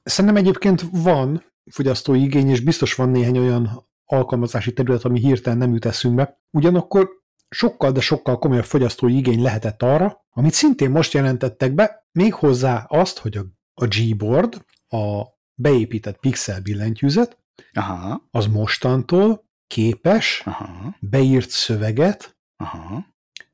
[0.04, 5.73] Szerintem egyébként van fogyasztói igény, és biztos van néhány olyan alkalmazási terület, ami hirtelen nem
[5.73, 6.39] jut eszünkbe.
[6.52, 7.10] Ugyanakkor
[7.49, 13.17] sokkal, de sokkal komolyabb fogyasztói igény lehetett arra, amit szintén most jelentettek be, méghozzá azt,
[13.17, 15.23] hogy a, a Gboard, a
[15.56, 17.38] beépített pixel billentyűzet,
[17.74, 23.06] Aha, az mostantól képes aha, beírt szöveget aha,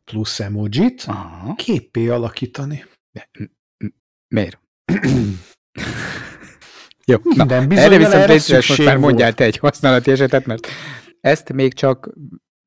[0.05, 1.55] plusz emojit aha.
[1.55, 2.85] képpé alakítani.
[3.11, 3.29] De,
[4.27, 4.59] miért?
[7.05, 10.45] Jó, na, Minden erre bizonyal viszont erre légy most már mondjál te egy használati esetet,
[10.45, 10.67] mert
[11.21, 12.09] ezt még csak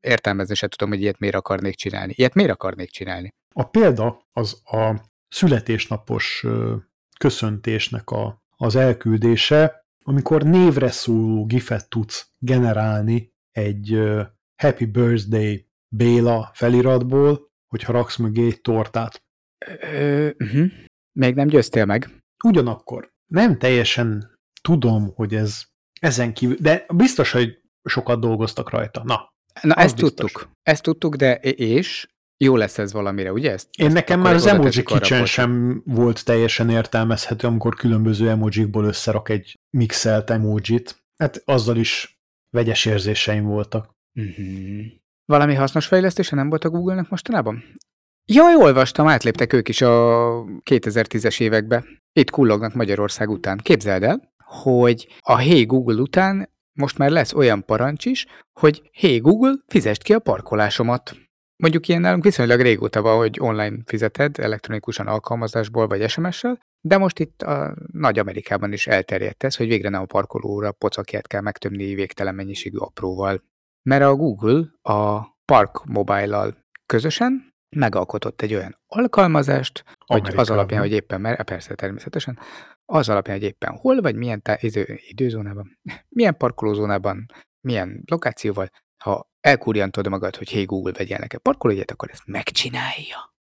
[0.00, 2.12] értelmezni se tudom, hogy ilyet miért akarnék csinálni.
[2.16, 3.34] Ilyet miért akarnék csinálni?
[3.54, 6.46] A példa az a születésnapos
[7.18, 13.98] köszöntésnek a, az elküldése, amikor névre szóló gifet tudsz generálni egy
[14.62, 19.22] Happy Birthday Béla feliratból, hogyha raksz mögé egy tortát.
[19.80, 20.66] Ö, uh-huh.
[21.12, 22.22] Még nem győztél meg.
[22.44, 25.62] Ugyanakkor nem teljesen tudom, hogy ez
[26.00, 29.02] ezen kívül, de biztos, hogy sokat dolgoztak rajta.
[29.04, 30.10] Na, Na, ezt biztos.
[30.14, 30.50] tudtuk.
[30.62, 33.52] Ezt tudtuk, de és jó lesz ez valamire, ugye?
[33.52, 35.24] Ezt, Én ezt nekem már az emoji kitchen polcra.
[35.26, 41.04] sem volt teljesen értelmezhető, amikor különböző emojikból összerak egy mixelt emojit.
[41.16, 43.90] Hát azzal is vegyes érzéseim voltak.
[44.14, 44.84] Uh-huh.
[45.24, 47.64] Valami hasznos fejlesztése nem volt a Google-nek mostanában?
[48.24, 49.88] Jaj, olvastam, átléptek ők is a
[50.70, 51.84] 2010-es évekbe.
[52.12, 53.58] Itt kullognak Magyarország után.
[53.58, 59.18] Képzeld el, hogy a Hey Google után most már lesz olyan parancs is, hogy Hey
[59.18, 61.16] Google, fizest ki a parkolásomat.
[61.62, 67.18] Mondjuk ilyen nálunk viszonylag régóta van, hogy online fizeted, elektronikusan alkalmazásból vagy SMS-sel, de most
[67.18, 71.94] itt a Nagy Amerikában is elterjedt ez, hogy végre nem a parkolóra pocakját kell megtömni
[71.94, 73.42] végtelen mennyiségű apróval.
[73.82, 80.56] Mert a Google a Park Mobile-lal közösen megalkotott egy olyan alkalmazást, hogy az Amerikában.
[80.56, 82.38] alapján, hogy éppen, mert persze természetesen,
[82.84, 87.26] az alapján, hogy éppen hol vagy, milyen tá- idő, időzónában, milyen parkolózónában,
[87.60, 88.70] milyen lokációval,
[89.04, 93.34] ha elkurjantod magad, hogy hey Google, vegyél nekem parkolójegyet, akkor ezt megcsinálja.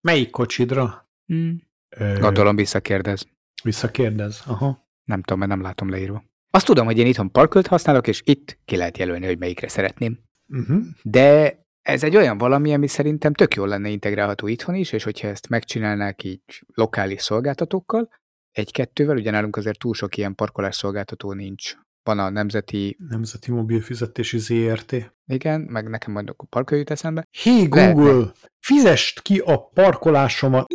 [0.00, 1.08] Melyik kocsidra?
[1.26, 1.62] Hmm.
[1.88, 3.26] Ö, Gondolom visszakérdez.
[3.62, 4.42] Visszakérdez.
[4.46, 4.88] Aha.
[5.04, 6.24] Nem tudom, mert nem látom leírva.
[6.50, 10.18] Azt tudom, hogy én itthon parkölt használok, és itt ki lehet jelölni, hogy melyikre szeretném.
[10.48, 10.82] Uh-huh.
[11.02, 15.28] De ez egy olyan valami, ami szerintem tök jól lenne integrálható itthon is, és hogyha
[15.28, 16.40] ezt megcsinálnák így
[16.74, 18.08] lokális szolgáltatókkal,
[18.50, 21.74] egy-kettővel, ugye nálunk azért túl sok ilyen parkolás szolgáltató nincs.
[22.04, 25.14] Van a nemzeti, Nemzeti Mobil Fizetési ZRT.
[25.26, 27.26] igen, meg nekem majd a parkoló jut eszembe.
[27.30, 27.92] Hé Lehetne.
[27.92, 30.66] Google, fizest ki a parkolásomat.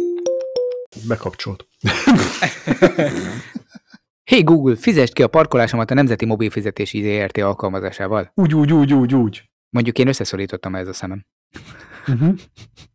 [1.07, 1.67] Bekapcsolt.
[4.29, 8.31] Hey Google, fizest ki a parkolásomat a Nemzeti Mobil Fizetési ZRT alkalmazásával.
[8.33, 9.49] Úgy, úgy, úgy, úgy, úgy.
[9.69, 11.25] Mondjuk én összeszorítottam ez a szemem.
[12.07, 12.35] Uh-huh.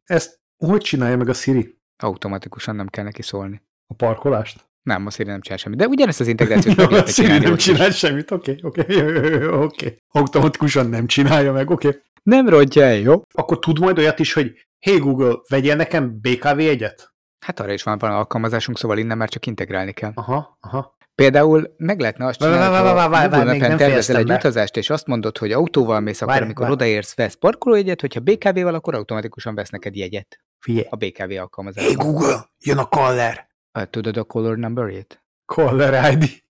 [0.04, 1.78] Ezt hogy csinálja meg a Siri?
[2.02, 3.62] Automatikusan nem kell neki szólni.
[3.86, 4.71] A parkolást?
[4.82, 5.78] Nem, a Siri nem csinál semmit.
[5.78, 7.42] De ugyanezt az integrációt meg lehet csinálni.
[7.44, 7.64] nem ott is.
[7.64, 9.96] csinál semmit, oké, oké, oké.
[10.08, 12.02] Automatikusan nem csinálja meg, oké.
[12.22, 13.22] Nem rontja el, jó?
[13.34, 17.12] Akkor tud majd olyat is, hogy hey Google, vegyél nekem BKV egyet?
[17.46, 20.12] Hát arra is van, van alkalmazásunk, szóval innen már csak integrálni kell.
[20.14, 20.96] Aha, aha.
[21.14, 24.34] Például meg lehetne azt csinálni, hogy Google nem tervezel egy be.
[24.34, 26.74] utazást, és azt mondod, hogy autóval mész, akkor Várj, amikor várj.
[26.74, 30.86] odaérsz, vesz parkolójegyet, hogyha BKV-val, akkor automatikusan vesz neked jegyet Figyelj.
[30.90, 32.06] a BKV Hey alkalmazásban.
[32.06, 33.50] Google, jön a caller.
[33.72, 35.24] Ah, Tudod a color numberét?
[35.44, 36.42] Caller ID.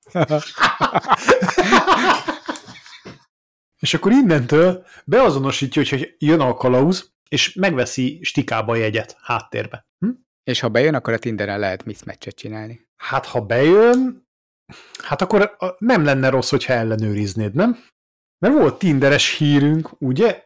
[3.79, 9.87] és akkor innentől beazonosítja, hogy jön a kalauz, és megveszi stikába a jegyet háttérbe.
[9.99, 10.11] Hm?
[10.45, 12.89] És ha bejön, akkor a Tinderen lehet mismatchet csinálni.
[12.97, 14.29] Hát ha bejön,
[15.03, 17.85] hát akkor nem lenne rossz, hogyha ellenőriznéd, nem?
[18.39, 20.43] Mert volt tinderes hírünk, ugye?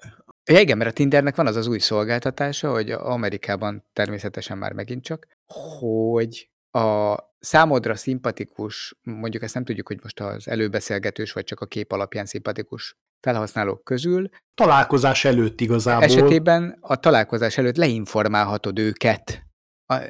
[0.50, 5.04] Ja, igen, mert a Tindernek van az az új szolgáltatása, hogy Amerikában természetesen már megint
[5.04, 11.60] csak, hogy a számodra szimpatikus, mondjuk ezt nem tudjuk, hogy most az előbeszélgetős, vagy csak
[11.60, 16.04] a kép alapján szimpatikus felhasználók közül, Találkozás előtt igazából.
[16.04, 19.42] esetében a találkozás előtt leinformálhatod őket.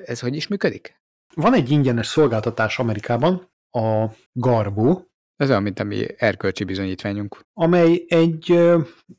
[0.05, 1.01] Ez hogy is működik?
[1.35, 5.03] Van egy ingyenes szolgáltatás Amerikában, a Garbo,
[5.37, 7.41] Ez olyan, mint a mi erkölcsi bizonyítványunk.
[7.53, 8.59] amely egy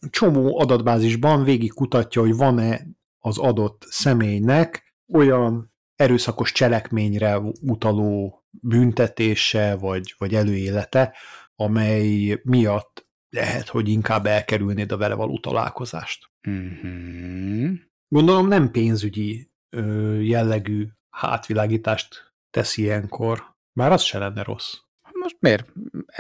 [0.10, 2.82] csomó adatbázisban végig kutatja, hogy van-e
[3.20, 11.16] az adott személynek olyan erőszakos cselekményre utaló büntetése vagy, vagy előélete,
[11.56, 16.30] amely miatt lehet, hogy inkább elkerülnéd a vele való találkozást.
[16.50, 17.74] Mm-hmm.
[18.08, 24.74] Gondolom nem pénzügyi ö, jellegű hátvilágítást tesz ilyenkor, bár az se lenne rossz.
[25.12, 25.74] Most miért?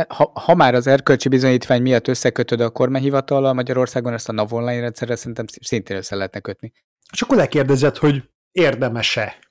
[0.08, 4.80] Ha, ha már az erkölcsi bizonyítvány miatt összekötöd a kormányhivatallal Magyarországon, ezt a NAV online
[4.80, 6.72] rendszerre szerintem szintén össze lehetne kötni.
[7.12, 9.47] És akkor lekérdezed, hogy érdemes-e?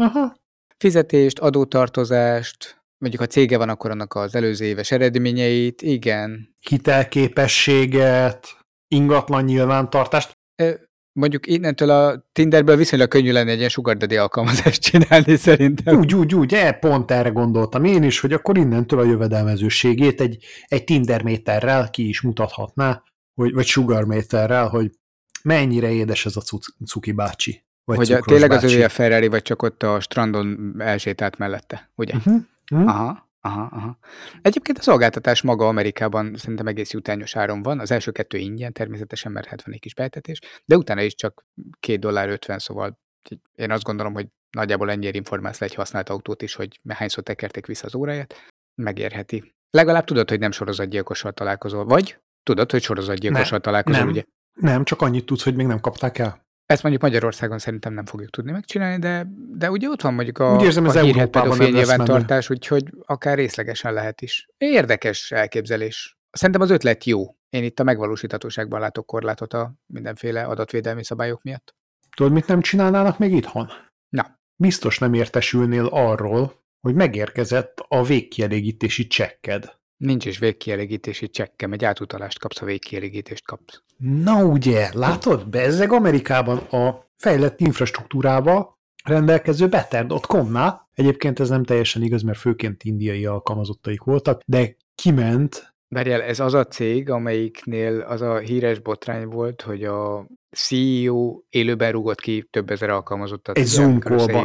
[0.00, 0.34] Aha.
[0.78, 6.56] Fizetést, adótartozást, mondjuk ha cége van, akkor annak az előző éves eredményeit, igen.
[6.68, 8.46] Hitelképességet,
[8.88, 10.32] ingatlan nyilvántartást.
[10.62, 10.72] Ö,
[11.12, 15.98] Mondjuk innentől a Tinderből viszonylag könnyű lenne egy ilyen sugar daddy alkalmazást csinálni szerintem.
[15.98, 20.44] Úgy, úgy, úgy, e, pont erre gondoltam én is, hogy akkor innentől a jövedelmezőségét egy,
[20.66, 23.02] egy Tinderméterrel ki is mutathatná,
[23.34, 24.90] hogy, vagy sugarméterrel, hogy
[25.42, 26.42] mennyire édes ez a
[26.86, 27.64] cuki bácsi.
[27.96, 28.74] Vagy Hogy a, tényleg az bácsi.
[28.74, 32.14] övé a Ferrari, vagy csak ott a strandon elsétált mellette, ugye?
[32.14, 32.40] Uh-huh.
[32.72, 32.88] Uh-huh.
[32.88, 33.98] Aha, aha, aha.
[34.42, 37.78] Egyébként a szolgáltatás maga Amerikában szerintem egész jutányos áron van.
[37.78, 41.44] Az első kettő ingyen természetesen, mert hát van egy kis bejetetés, de utána is csak
[41.80, 42.98] 2 dollár 50, szóval
[43.54, 47.66] én azt gondolom, hogy nagyjából ennyire informálsz le egy használt autót is, hogy hányszor tekerték
[47.66, 48.34] vissza az óráját,
[48.74, 49.54] megérheti.
[49.70, 54.08] Legalább tudod, hogy nem sorozatgyilkossal találkozol, vagy tudod, hogy sorozatgyilkossal találkozol, nem.
[54.08, 54.22] ugye?
[54.52, 56.48] Nem, csak annyit tudsz, hogy még nem kapták el.
[56.70, 60.54] Ezt mondjuk Magyarországon szerintem nem fogjuk tudni megcsinálni, de, de ugye ott van mondjuk a,
[60.54, 62.02] Úgy érzem, a hírhet Európában pedofil nem lesz menő.
[62.02, 64.48] nyilvántartás, úgyhogy akár részlegesen lehet is.
[64.56, 66.18] Érdekes elképzelés.
[66.30, 67.36] Szerintem az ötlet jó.
[67.48, 71.74] Én itt a megvalósíthatóságban látok korlátot a mindenféle adatvédelmi szabályok miatt.
[72.16, 73.70] Tudod, mit nem csinálnának még itthon?
[74.08, 74.38] Na.
[74.56, 79.78] Biztos nem értesülnél arról, hogy megérkezett a végkielégítési csekked.
[80.00, 83.82] Nincs is végkielégítési csekkem, egy átutalást kapsz, a végkielégítést kapsz.
[83.96, 85.48] Na ugye, látod?
[85.48, 93.26] Bezzeg Amerikában a fejlett infrastruktúrával rendelkező Better.com-nál, egyébként ez nem teljesen igaz, mert főként indiai
[93.26, 99.62] alkalmazottaik voltak, de kiment, Várjál, ez az a cég, amelyiknél az a híres botrány volt,
[99.62, 100.26] hogy a
[100.56, 103.58] CEO élőben rúgott ki több ezer alkalmazottat.
[103.58, 103.98] egy Zoom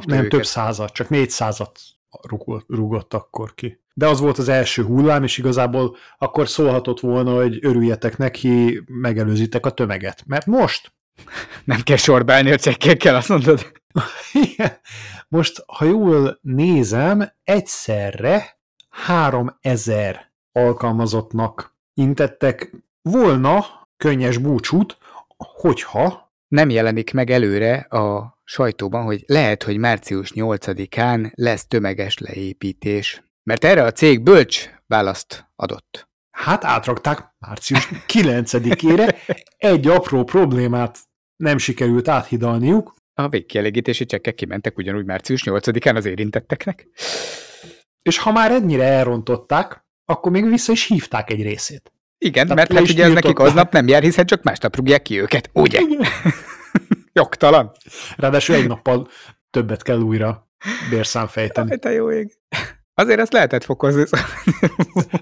[0.06, 0.30] nem őket.
[0.30, 1.80] több százat, csak négyszázat
[2.22, 3.80] rúgott, rúgott akkor ki.
[3.98, 9.66] De az volt az első hullám, és igazából akkor szólhatott volna, hogy örüljetek neki, megelőzitek
[9.66, 10.24] a tömeget.
[10.26, 10.94] Mert most
[11.64, 13.72] Nem kell sorba állni a csekkekkel, azt mondod?
[14.52, 14.78] Igen.
[15.28, 22.72] Most, ha jól nézem, egyszerre 3000 alkalmazottnak intettek
[23.02, 23.66] volna
[23.98, 24.98] könnyes búcsút,
[25.38, 33.25] hogyha Nem jelenik meg előre a sajtóban, hogy lehet, hogy március 8-án lesz tömeges leépítés.
[33.50, 36.10] Mert erre a cég bölcs választ adott.
[36.32, 39.16] hát átrakták március 9-ére,
[39.58, 41.00] egy apró problémát
[41.36, 46.88] nem sikerült áthidalniuk, A végkielégítési csekkek kimentek ugyanúgy március 8-án az érintetteknek.
[48.02, 51.94] és ha már ennyire elrontották, akkor még vissza is hívták egy részét.
[52.18, 55.22] Igen, Tehát mert hát ugye ez nekik aznap nem jár, hiszen csak másnap rúgják ki
[55.22, 55.80] őket, ugye?
[57.14, 57.72] Jogtalan.
[58.16, 59.08] Ráadásul egy nappal
[59.50, 60.50] többet kell újra
[60.90, 61.68] bérszámfejteni.
[61.70, 62.38] Jaj, te jó ég.
[62.96, 64.04] Azért ezt lehetett fokozni.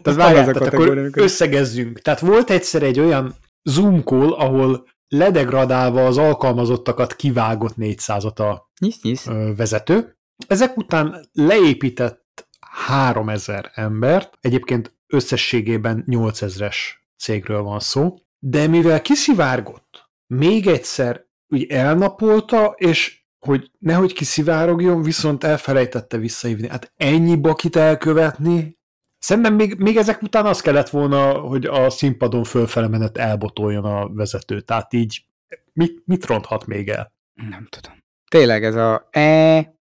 [0.01, 1.99] Tehát várjál, tehát akkor összegezzünk.
[1.99, 9.01] Tehát volt egyszer egy olyan Zoom call, ahol ledegradálva az alkalmazottakat kivágott 400-at a Nyisz,
[9.01, 9.25] nyisz.
[9.55, 10.17] vezető.
[10.47, 16.75] Ezek után leépített 3000 embert, egyébként összességében 8000-es
[17.17, 25.43] cégről van szó, de mivel kiszivárgott, még egyszer úgy elnapolta, és hogy nehogy kiszivárogjon, viszont
[25.43, 26.67] elfelejtette visszahívni.
[26.67, 28.77] Hát ennyi bakit elkövetni,
[29.23, 34.13] Szerintem még, még ezek után az kellett volna, hogy a színpadon fölfele menet elbotoljon a
[34.13, 34.61] vezető.
[34.61, 35.25] Tehát így
[35.73, 37.13] mit, mit ronthat még el?
[37.33, 37.97] Nem tudom.
[38.31, 39.75] Tényleg ez a e...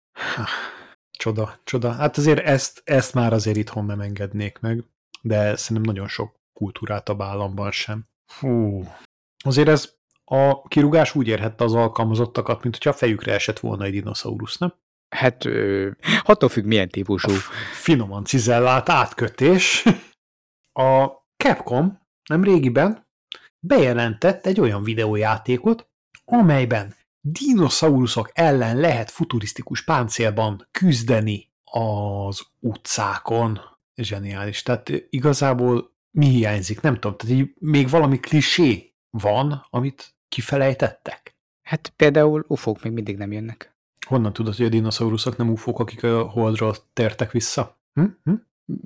[1.11, 1.93] Csoda, csoda.
[1.93, 4.85] Hát azért ezt, ezt már azért itthon nem engednék meg,
[5.23, 8.07] de szerintem nagyon sok kultúrát államban sem.
[8.39, 8.85] Hú.
[9.45, 9.93] Azért ez
[10.33, 14.75] a kirúgás úgy érhette az alkalmazottakat, mint hogyha a fejükre esett volna egy dinoszaurusz, nem?
[15.09, 15.91] Hát, ö,
[16.23, 17.33] attól függ, milyen típusú.
[17.73, 19.85] Finoman cizellált átkötés.
[20.73, 21.07] A
[21.37, 23.07] Capcom nem régiben
[23.59, 25.91] bejelentett egy olyan videójátékot,
[26.25, 33.61] amelyben dinoszauruszok ellen lehet futurisztikus páncélban küzdeni az utcákon.
[33.95, 34.63] Zseniális.
[34.63, 36.81] Tehát igazából mi hiányzik?
[36.81, 37.17] Nem tudom.
[37.17, 41.37] Tehát így még valami klisé van, amit kifelejtettek?
[41.63, 43.75] Hát például ufók még mindig nem jönnek.
[44.07, 47.79] Honnan tudod, hogy a dinoszauruszok nem ufók, akik a holdról tértek vissza?
[47.93, 48.05] Hm?
[48.25, 48.35] Hm?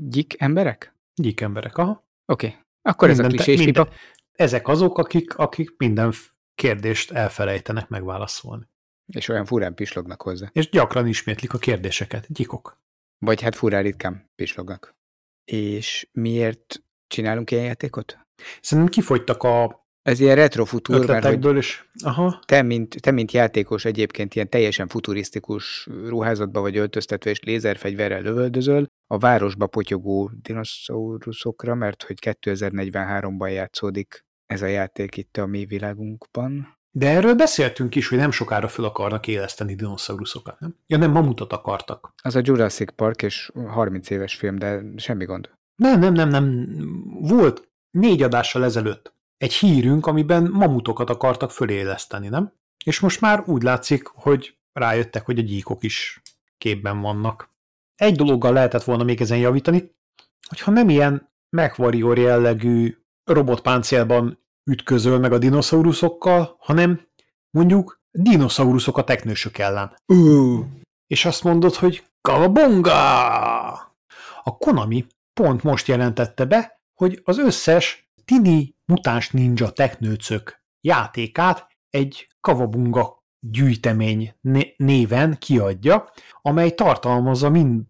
[0.09, 0.94] Gyik emberek?
[1.14, 2.09] Gyik emberek, aha.
[2.26, 2.59] Oké, okay.
[2.82, 3.97] akkor minden, ez a klisés minden, pipa.
[4.32, 6.12] Ezek azok, akik, akik minden
[6.55, 8.68] kérdést elfelejtenek megválaszolni.
[9.07, 10.49] És olyan furán pislognak hozzá.
[10.53, 12.32] És gyakran ismétlik a kérdéseket.
[12.32, 12.80] Gyikok.
[13.18, 14.97] Vagy hát furán ritkán pislognak.
[15.44, 18.18] És miért csinálunk ilyen játékot?
[18.61, 21.88] Szerintem kifogytak a ez ilyen retrofutúr, mert hogy is.
[22.04, 22.42] Aha.
[22.46, 28.86] Te, mint, te, mint játékos egyébként ilyen teljesen futurisztikus ruházatba vagy öltöztetve és lézerfegyverrel lövöldözöl
[29.07, 36.78] a városba potyogó dinoszauruszokra, mert hogy 2043-ban játszódik ez a játék itt a mi világunkban.
[36.90, 40.76] De erről beszéltünk is, hogy nem sokára fel akarnak éleszteni dinoszauruszokat, nem?
[40.86, 42.12] Ja, nem, mamutot akartak.
[42.22, 45.50] Az a Jurassic Park, és 30 éves film, de semmi gond.
[45.76, 46.68] Nem, nem, nem, nem.
[47.20, 52.53] Volt négy adással ezelőtt egy hírünk, amiben mamutokat akartak föléleszteni, nem?
[52.84, 56.22] És most már úgy látszik, hogy rájöttek, hogy a gyíkok is
[56.59, 57.55] képben vannak.
[57.95, 59.95] Egy dologgal lehetett volna még ezen javítani,
[60.49, 64.39] hogyha nem ilyen MechWarrior jellegű robotpáncélban
[64.70, 67.01] ütközöl meg a dinoszauruszokkal, hanem
[67.51, 69.97] mondjuk dinoszauruszok a teknősök ellen.
[70.07, 70.64] Uh.
[71.07, 73.72] És azt mondod, hogy Kavabonga!
[74.43, 75.07] A Konami
[75.41, 84.35] pont most jelentette be, hogy az összes tini mutáns ninja teknőcök játékát egy kavabunga gyűjtemény
[84.77, 86.12] néven kiadja,
[86.43, 87.83] amely tartalmazza mind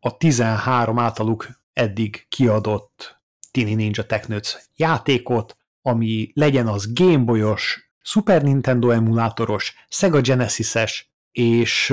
[0.00, 3.20] a 13 általuk eddig kiadott
[3.50, 11.88] Tini Ninja Technőc játékot, ami legyen az Gameboyos, Super Nintendo emulátoros, Sega Genesis-es, és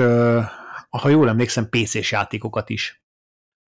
[0.90, 3.02] ha jól emlékszem, PC-s játékokat is.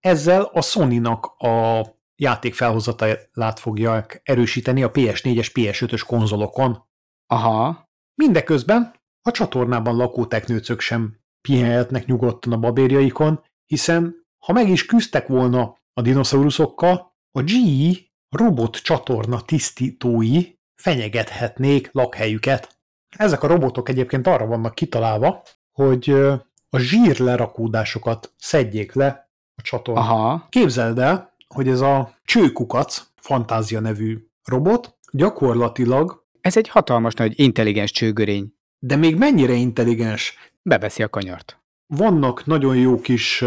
[0.01, 1.87] Ezzel a Sony-nak a
[2.22, 6.88] játék felhozatalát fogják erősíteni a PS4-es, PS5-ös konzolokon.
[7.26, 7.88] Aha.
[8.14, 15.26] Mindeközben a csatornában lakó teknőcök sem pihenhetnek nyugodtan a babérjaikon, hiszen ha meg is küzdtek
[15.26, 17.98] volna a dinoszauruszokkal, a GE
[18.28, 20.44] robot csatorna tisztítói
[20.74, 22.76] fenyegethetnék lakhelyüket.
[23.16, 25.42] Ezek a robotok egyébként arra vannak kitalálva,
[25.72, 26.10] hogy
[26.70, 30.00] a zsír lerakódásokat szedjék le a csatorna.
[30.00, 30.46] Aha.
[30.48, 36.26] Képzeld el, hogy ez a csőkukac, fantázia nevű robot gyakorlatilag...
[36.40, 38.55] Ez egy hatalmas nagy intelligens csőgörény.
[38.78, 40.36] De még mennyire intelligens?
[40.62, 41.61] Beveszi a kanyart.
[41.86, 43.44] Vannak nagyon jó kis,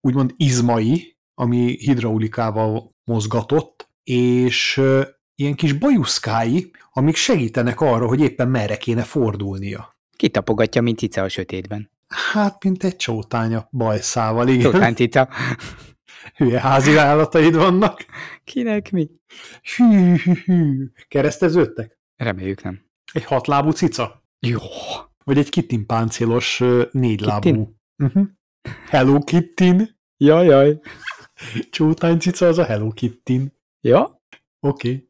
[0.00, 4.82] úgymond izmai, ami hidraulikával mozgatott, és
[5.34, 9.96] ilyen kis bajuszkái, amik segítenek arra, hogy éppen merre kéne fordulnia.
[10.16, 11.90] Kitapogatja, mint cica a sötétben.
[12.08, 14.70] Hát, mint egy csótánya bajszával, igen.
[14.70, 15.28] Csótány cica.
[16.34, 18.04] Hülye házi állataid vannak.
[18.44, 19.10] Kinek mi?
[19.76, 20.90] Hű, hű, hű.
[21.08, 21.98] Kereszteződtek?
[22.16, 22.84] Reméljük nem.
[23.12, 24.24] Egy hatlábú cica?
[24.38, 24.60] Jó.
[25.24, 27.76] Vagy egy kittin páncélos négylábú.
[27.98, 28.26] Uh-huh.
[28.88, 29.98] Hello Kittin.
[30.16, 30.80] Jaj, jaj.
[31.70, 33.52] Csótány cica az a Hello Kittin.
[33.80, 34.22] Ja?
[34.60, 34.88] Oké.
[34.88, 35.08] Okay.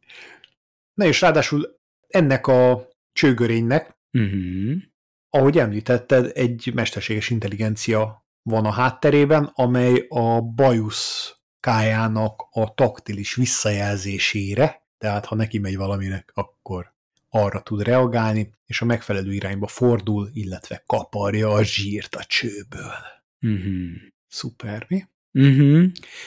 [0.95, 4.83] Na és ráadásul ennek a csőgörénynek, uh-huh.
[5.31, 14.83] ahogy említetted, egy mesterséges intelligencia van a hátterében, amely a bajusz kájának a taktilis visszajelzésére,
[14.99, 16.93] tehát ha neki megy valaminek, akkor
[17.29, 22.93] arra tud reagálni, és a megfelelő irányba fordul, illetve kaparja a zsírt a csőből.
[23.41, 23.93] Uh-huh.
[24.29, 25.05] Szuper, mi?
[25.33, 25.85] Uh-huh.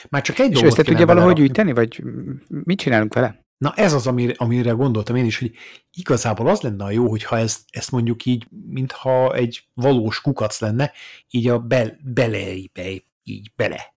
[0.08, 2.02] Már csak egy És össze tudja valahogy gyűjteni, vagy
[2.48, 3.44] mit csinálunk vele?
[3.60, 5.54] Na ez az, amire, amire gondoltam én is, hogy
[5.92, 10.92] igazából az lenne a jó, hogyha ezt, ezt mondjuk így, mintha egy valós kukac lenne,
[11.30, 13.94] így a be, beleibe, így bele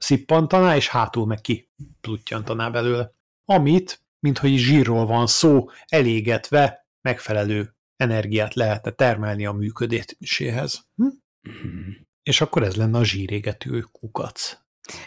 [0.00, 1.68] szippantaná, és hátul meg ki
[2.00, 3.12] pluttyantaná belőle.
[3.44, 10.86] Amit, minthogy zsírról van szó, elégetve megfelelő energiát lehetne termelni a működéséhez.
[10.96, 11.06] Hm?
[11.40, 11.90] Mhm.
[12.22, 14.58] És akkor ez lenne a zsírégető kukac.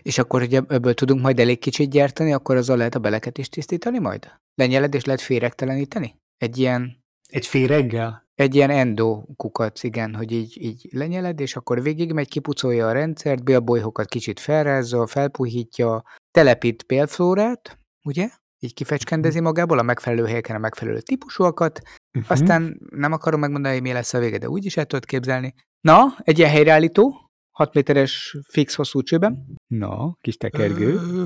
[0.01, 3.49] És akkor, hogy ebből tudunk majd elég kicsit gyártani, akkor azzal lehet a beleket is
[3.49, 4.31] tisztítani majd?
[4.55, 6.15] Lenyeled és lehet féregteleníteni?
[6.37, 8.21] Egy ilyen, Egy féreggel?
[8.35, 13.43] egy ilyen endo kukac, igen, hogy így, így lenyeled, és akkor végigmegy, kipucolja a rendszert,
[13.43, 18.29] bélbolyhokat kicsit felrázza, felpuhítja, telepít bélflórát, ugye?
[18.59, 21.81] Így kifecskendezi magából a megfelelő helyeken a megfelelő típusúakat,
[22.17, 22.31] Uh-huh.
[22.31, 25.53] aztán nem akarom megmondani, hogy mi lesz a vége, de úgy is el tudod képzelni.
[25.81, 29.45] Na, egy ilyen helyreállító, 6 méteres fix hosszú csőben.
[29.67, 30.93] Na, kis tekergő.
[30.93, 31.23] Ö,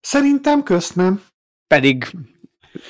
[0.00, 1.22] Szerintem közt nem.
[1.66, 2.04] Pedig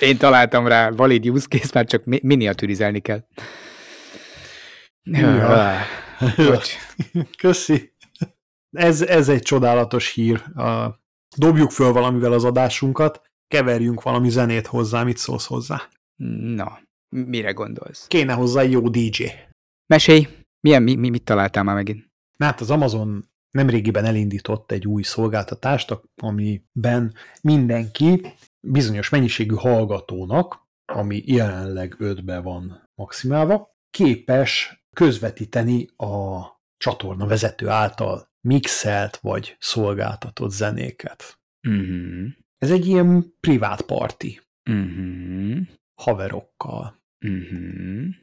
[0.01, 3.27] én találtam rá valid use case, már csak mi- miniatűrizelni kell.
[5.03, 5.77] Ja.
[6.37, 6.75] Bocs.
[7.39, 7.93] Köszi.
[8.71, 10.45] Ez, ez egy csodálatos hír.
[11.37, 15.89] Dobjuk föl valamivel az adásunkat, keverjünk valami zenét hozzá, mit szólsz hozzá?
[16.55, 18.07] Na, mire gondolsz?
[18.07, 19.25] Kéne hozzá egy jó DJ.
[19.87, 20.29] Mesélj,
[20.61, 22.10] milyen, mi, mi, mit találtál már megint?
[22.41, 28.27] Na Hát az Amazon nemrégiben elindított egy új szolgáltatást, amiben mindenki
[28.61, 36.41] bizonyos mennyiségű hallgatónak, ami jelenleg 5-be van maximálva, képes közvetíteni a
[36.77, 41.41] csatorna vezető által mixelt vagy szolgáltatott zenéket.
[41.69, 42.29] Uh-huh.
[42.59, 45.67] Ez egy ilyen privát parti Uh-huh.
[45.95, 47.03] haverokkal.
[47.21, 48.15] Uh-huh.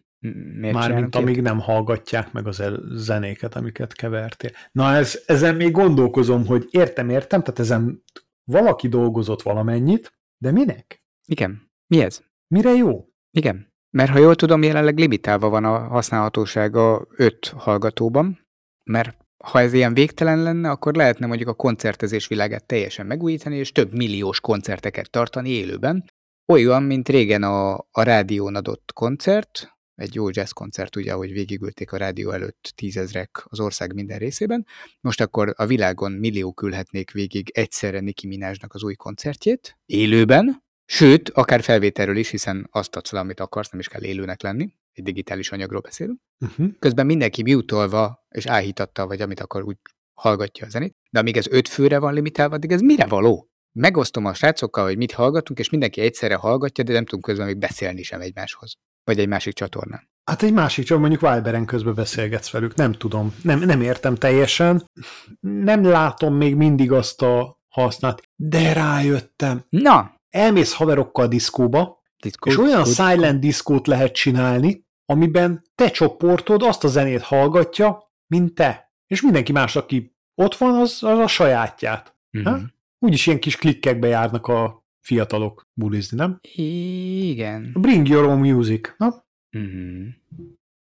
[0.60, 4.52] Miért Mármint amíg nem hallgatják meg az zenéket, amiket kevertél.
[4.72, 8.04] Na, ez, ezen még gondolkozom, hogy értem, értem, tehát ezen
[8.44, 11.04] valaki dolgozott valamennyit, de minek?
[11.26, 11.72] Igen.
[11.88, 12.22] Mi ez?
[12.48, 13.06] Mire jó?
[13.32, 13.74] Igen.
[13.90, 18.48] Mert ha jól tudom, jelenleg limitálva van a használhatósága 5 hallgatóban,
[18.84, 23.72] mert ha ez ilyen végtelen lenne, akkor lehetne mondjuk a koncertezés világát teljesen megújítani, és
[23.72, 26.06] több milliós koncerteket tartani élőben.
[26.46, 31.92] Olyan, mint régen a, a rádión adott koncert, egy jó jazz koncert, ugye, ahogy végigülték
[31.92, 34.66] a rádió előtt tízezrek az ország minden részében.
[35.02, 41.30] Most akkor a világon milliók ülhetnék végig egyszerre Nicki Minajnak az új koncertjét, élőben, sőt,
[41.30, 45.04] akár felvételről is, hiszen azt adsz le, amit akarsz, nem is kell élőnek lenni, egy
[45.04, 46.20] digitális anyagról beszélünk.
[46.40, 46.68] Uh-huh.
[46.80, 49.78] Közben mindenki mutolva és áhítatta, vagy amit akar, úgy
[50.14, 50.96] hallgatja a zenét.
[51.10, 53.50] De amíg ez öt főre van limitálva, addig ez mire való?
[53.72, 57.58] Megosztom a srácokkal, hogy mit hallgatunk, és mindenki egyszerre hallgatja, de nem tudunk közben még
[57.58, 58.78] beszélni sem egymáshoz.
[59.08, 60.10] Vagy egy másik csatornán.
[60.24, 64.90] Hát egy másik, csak mondjuk Viberen közben beszélgetsz velük, nem tudom, nem, nem értem teljesen,
[65.40, 69.66] nem látom még mindig azt a hasznát, de rájöttem.
[69.70, 70.16] Na!
[70.30, 76.84] Elmész haverokkal diszkóba, Diszkó, és olyan diszkó, silent diszkót lehet csinálni, amiben te csoportod azt
[76.84, 78.92] a zenét hallgatja, mint te.
[79.08, 82.16] És mindenki más, aki ott van, az, az a sajátját.
[82.44, 82.60] Ha?
[83.00, 86.40] Úgyis ilyen kis klikkekbe járnak a fiatalok bulizni, nem?
[86.42, 87.72] Igen.
[87.74, 88.94] Bring your own music.
[88.98, 89.26] Na?
[89.50, 90.08] Mhm.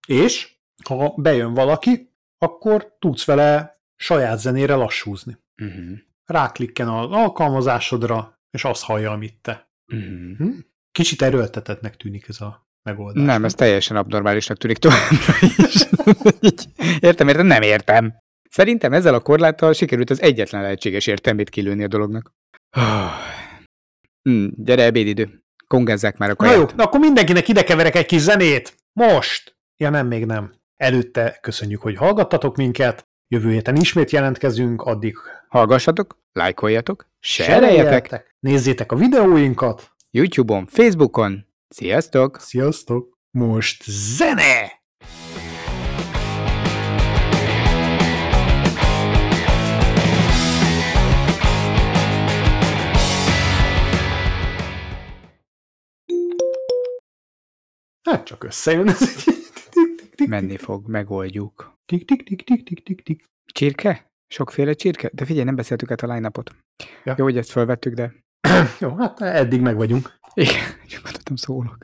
[0.06, 5.36] És ha bejön valaki, akkor tudsz vele saját zenére lassúzni.
[5.62, 5.92] Mhm.
[6.24, 9.70] Ráklikken az alkalmazásodra, és azt hallja, amit te.
[9.86, 10.48] Hm?
[10.92, 13.24] Kicsit erőltetetnek tűnik ez a megoldás.
[13.24, 15.86] Nem, ez teljesen abnormálisnak tűnik továbbra is.
[17.00, 18.14] Értem, értem, nem értem.
[18.50, 22.32] Szerintem ezzel a korláttal sikerült az egyetlen lehetséges értelmét kilőni a dolognak.
[24.26, 25.42] Hm, gyere, ebédidő.
[25.66, 26.76] Kongázzák már a Na jó, kaját.
[26.76, 28.76] na akkor mindenkinek ide keverek egy kis zenét.
[28.92, 29.56] Most!
[29.76, 30.54] Ja nem, még nem.
[30.76, 33.08] Előtte köszönjük, hogy hallgattatok minket.
[33.28, 35.16] Jövő héten ismét jelentkezünk, addig
[35.48, 39.90] Hallgassatok, lájkoljatok, sereljetek Nézzétek a videóinkat.
[40.10, 41.46] YouTube-on, Facebookon.
[41.68, 42.40] Sziasztok!
[42.40, 43.18] Sziasztok!
[43.30, 44.72] Most zene!
[58.06, 59.24] Hát csak összejön ez.
[60.26, 61.78] Menni fog, megoldjuk.
[61.86, 63.24] Tik, tik, tik, tik, tik, tik, tik.
[63.46, 64.10] Csirke?
[64.26, 65.10] Sokféle csirke?
[65.12, 66.54] De figyelj, nem beszéltük át a line-upot.
[67.04, 67.14] Ja.
[67.18, 68.14] Jó, hogy ezt felvettük, de...
[68.80, 70.18] Jó, hát eddig meg vagyunk.
[70.34, 71.78] Igen, csak mondhatom szólok.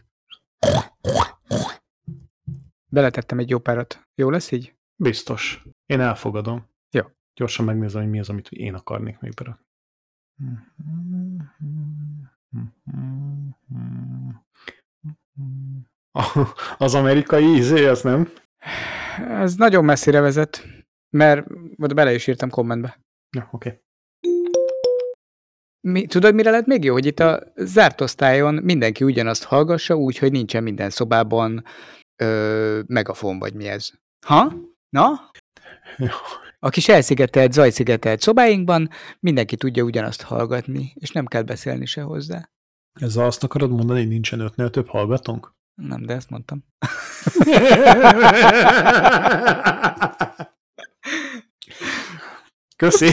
[2.89, 4.09] Beletettem egy jó párat.
[4.15, 4.75] Jó lesz így?
[4.97, 5.63] Biztos.
[5.87, 6.67] Én elfogadom.
[6.91, 7.03] Jó.
[7.35, 9.33] Gyorsan megnézem, hogy mi az, amit én akarnék még
[16.79, 18.33] Az amerikai izé, az nem?
[19.29, 20.67] Ez nagyon messzire vezet,
[21.11, 21.47] mert
[21.77, 23.01] oda bele is írtam kommentbe.
[23.37, 23.69] Ja, oké.
[23.69, 23.81] Okay.
[25.81, 26.93] Mi, tudod, mire lehet még jó?
[26.93, 31.65] Hogy itt a zárt osztályon mindenki ugyanazt hallgassa, úgy, hogy nincsen minden szobában
[32.17, 33.91] ö, megafon, vagy mi ez.
[34.27, 34.53] Ha?
[34.89, 35.31] Na?
[36.59, 38.91] A kis elszigetelt, zajszigetelt szobáinkban
[39.21, 42.51] mindenki tudja ugyanazt hallgatni, és nem kell beszélni se hozzá.
[43.01, 45.53] Ezzel azt akarod mondani, hogy nincsen ötnél több hallgatónk?
[45.75, 46.65] Nem, de ezt mondtam.
[52.77, 53.11] Köszi.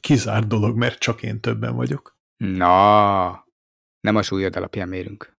[0.00, 2.18] Kizárt dolog, mert csak én többen vagyok.
[2.36, 3.46] Na,
[4.00, 5.36] nem a súlyod alapján mérünk.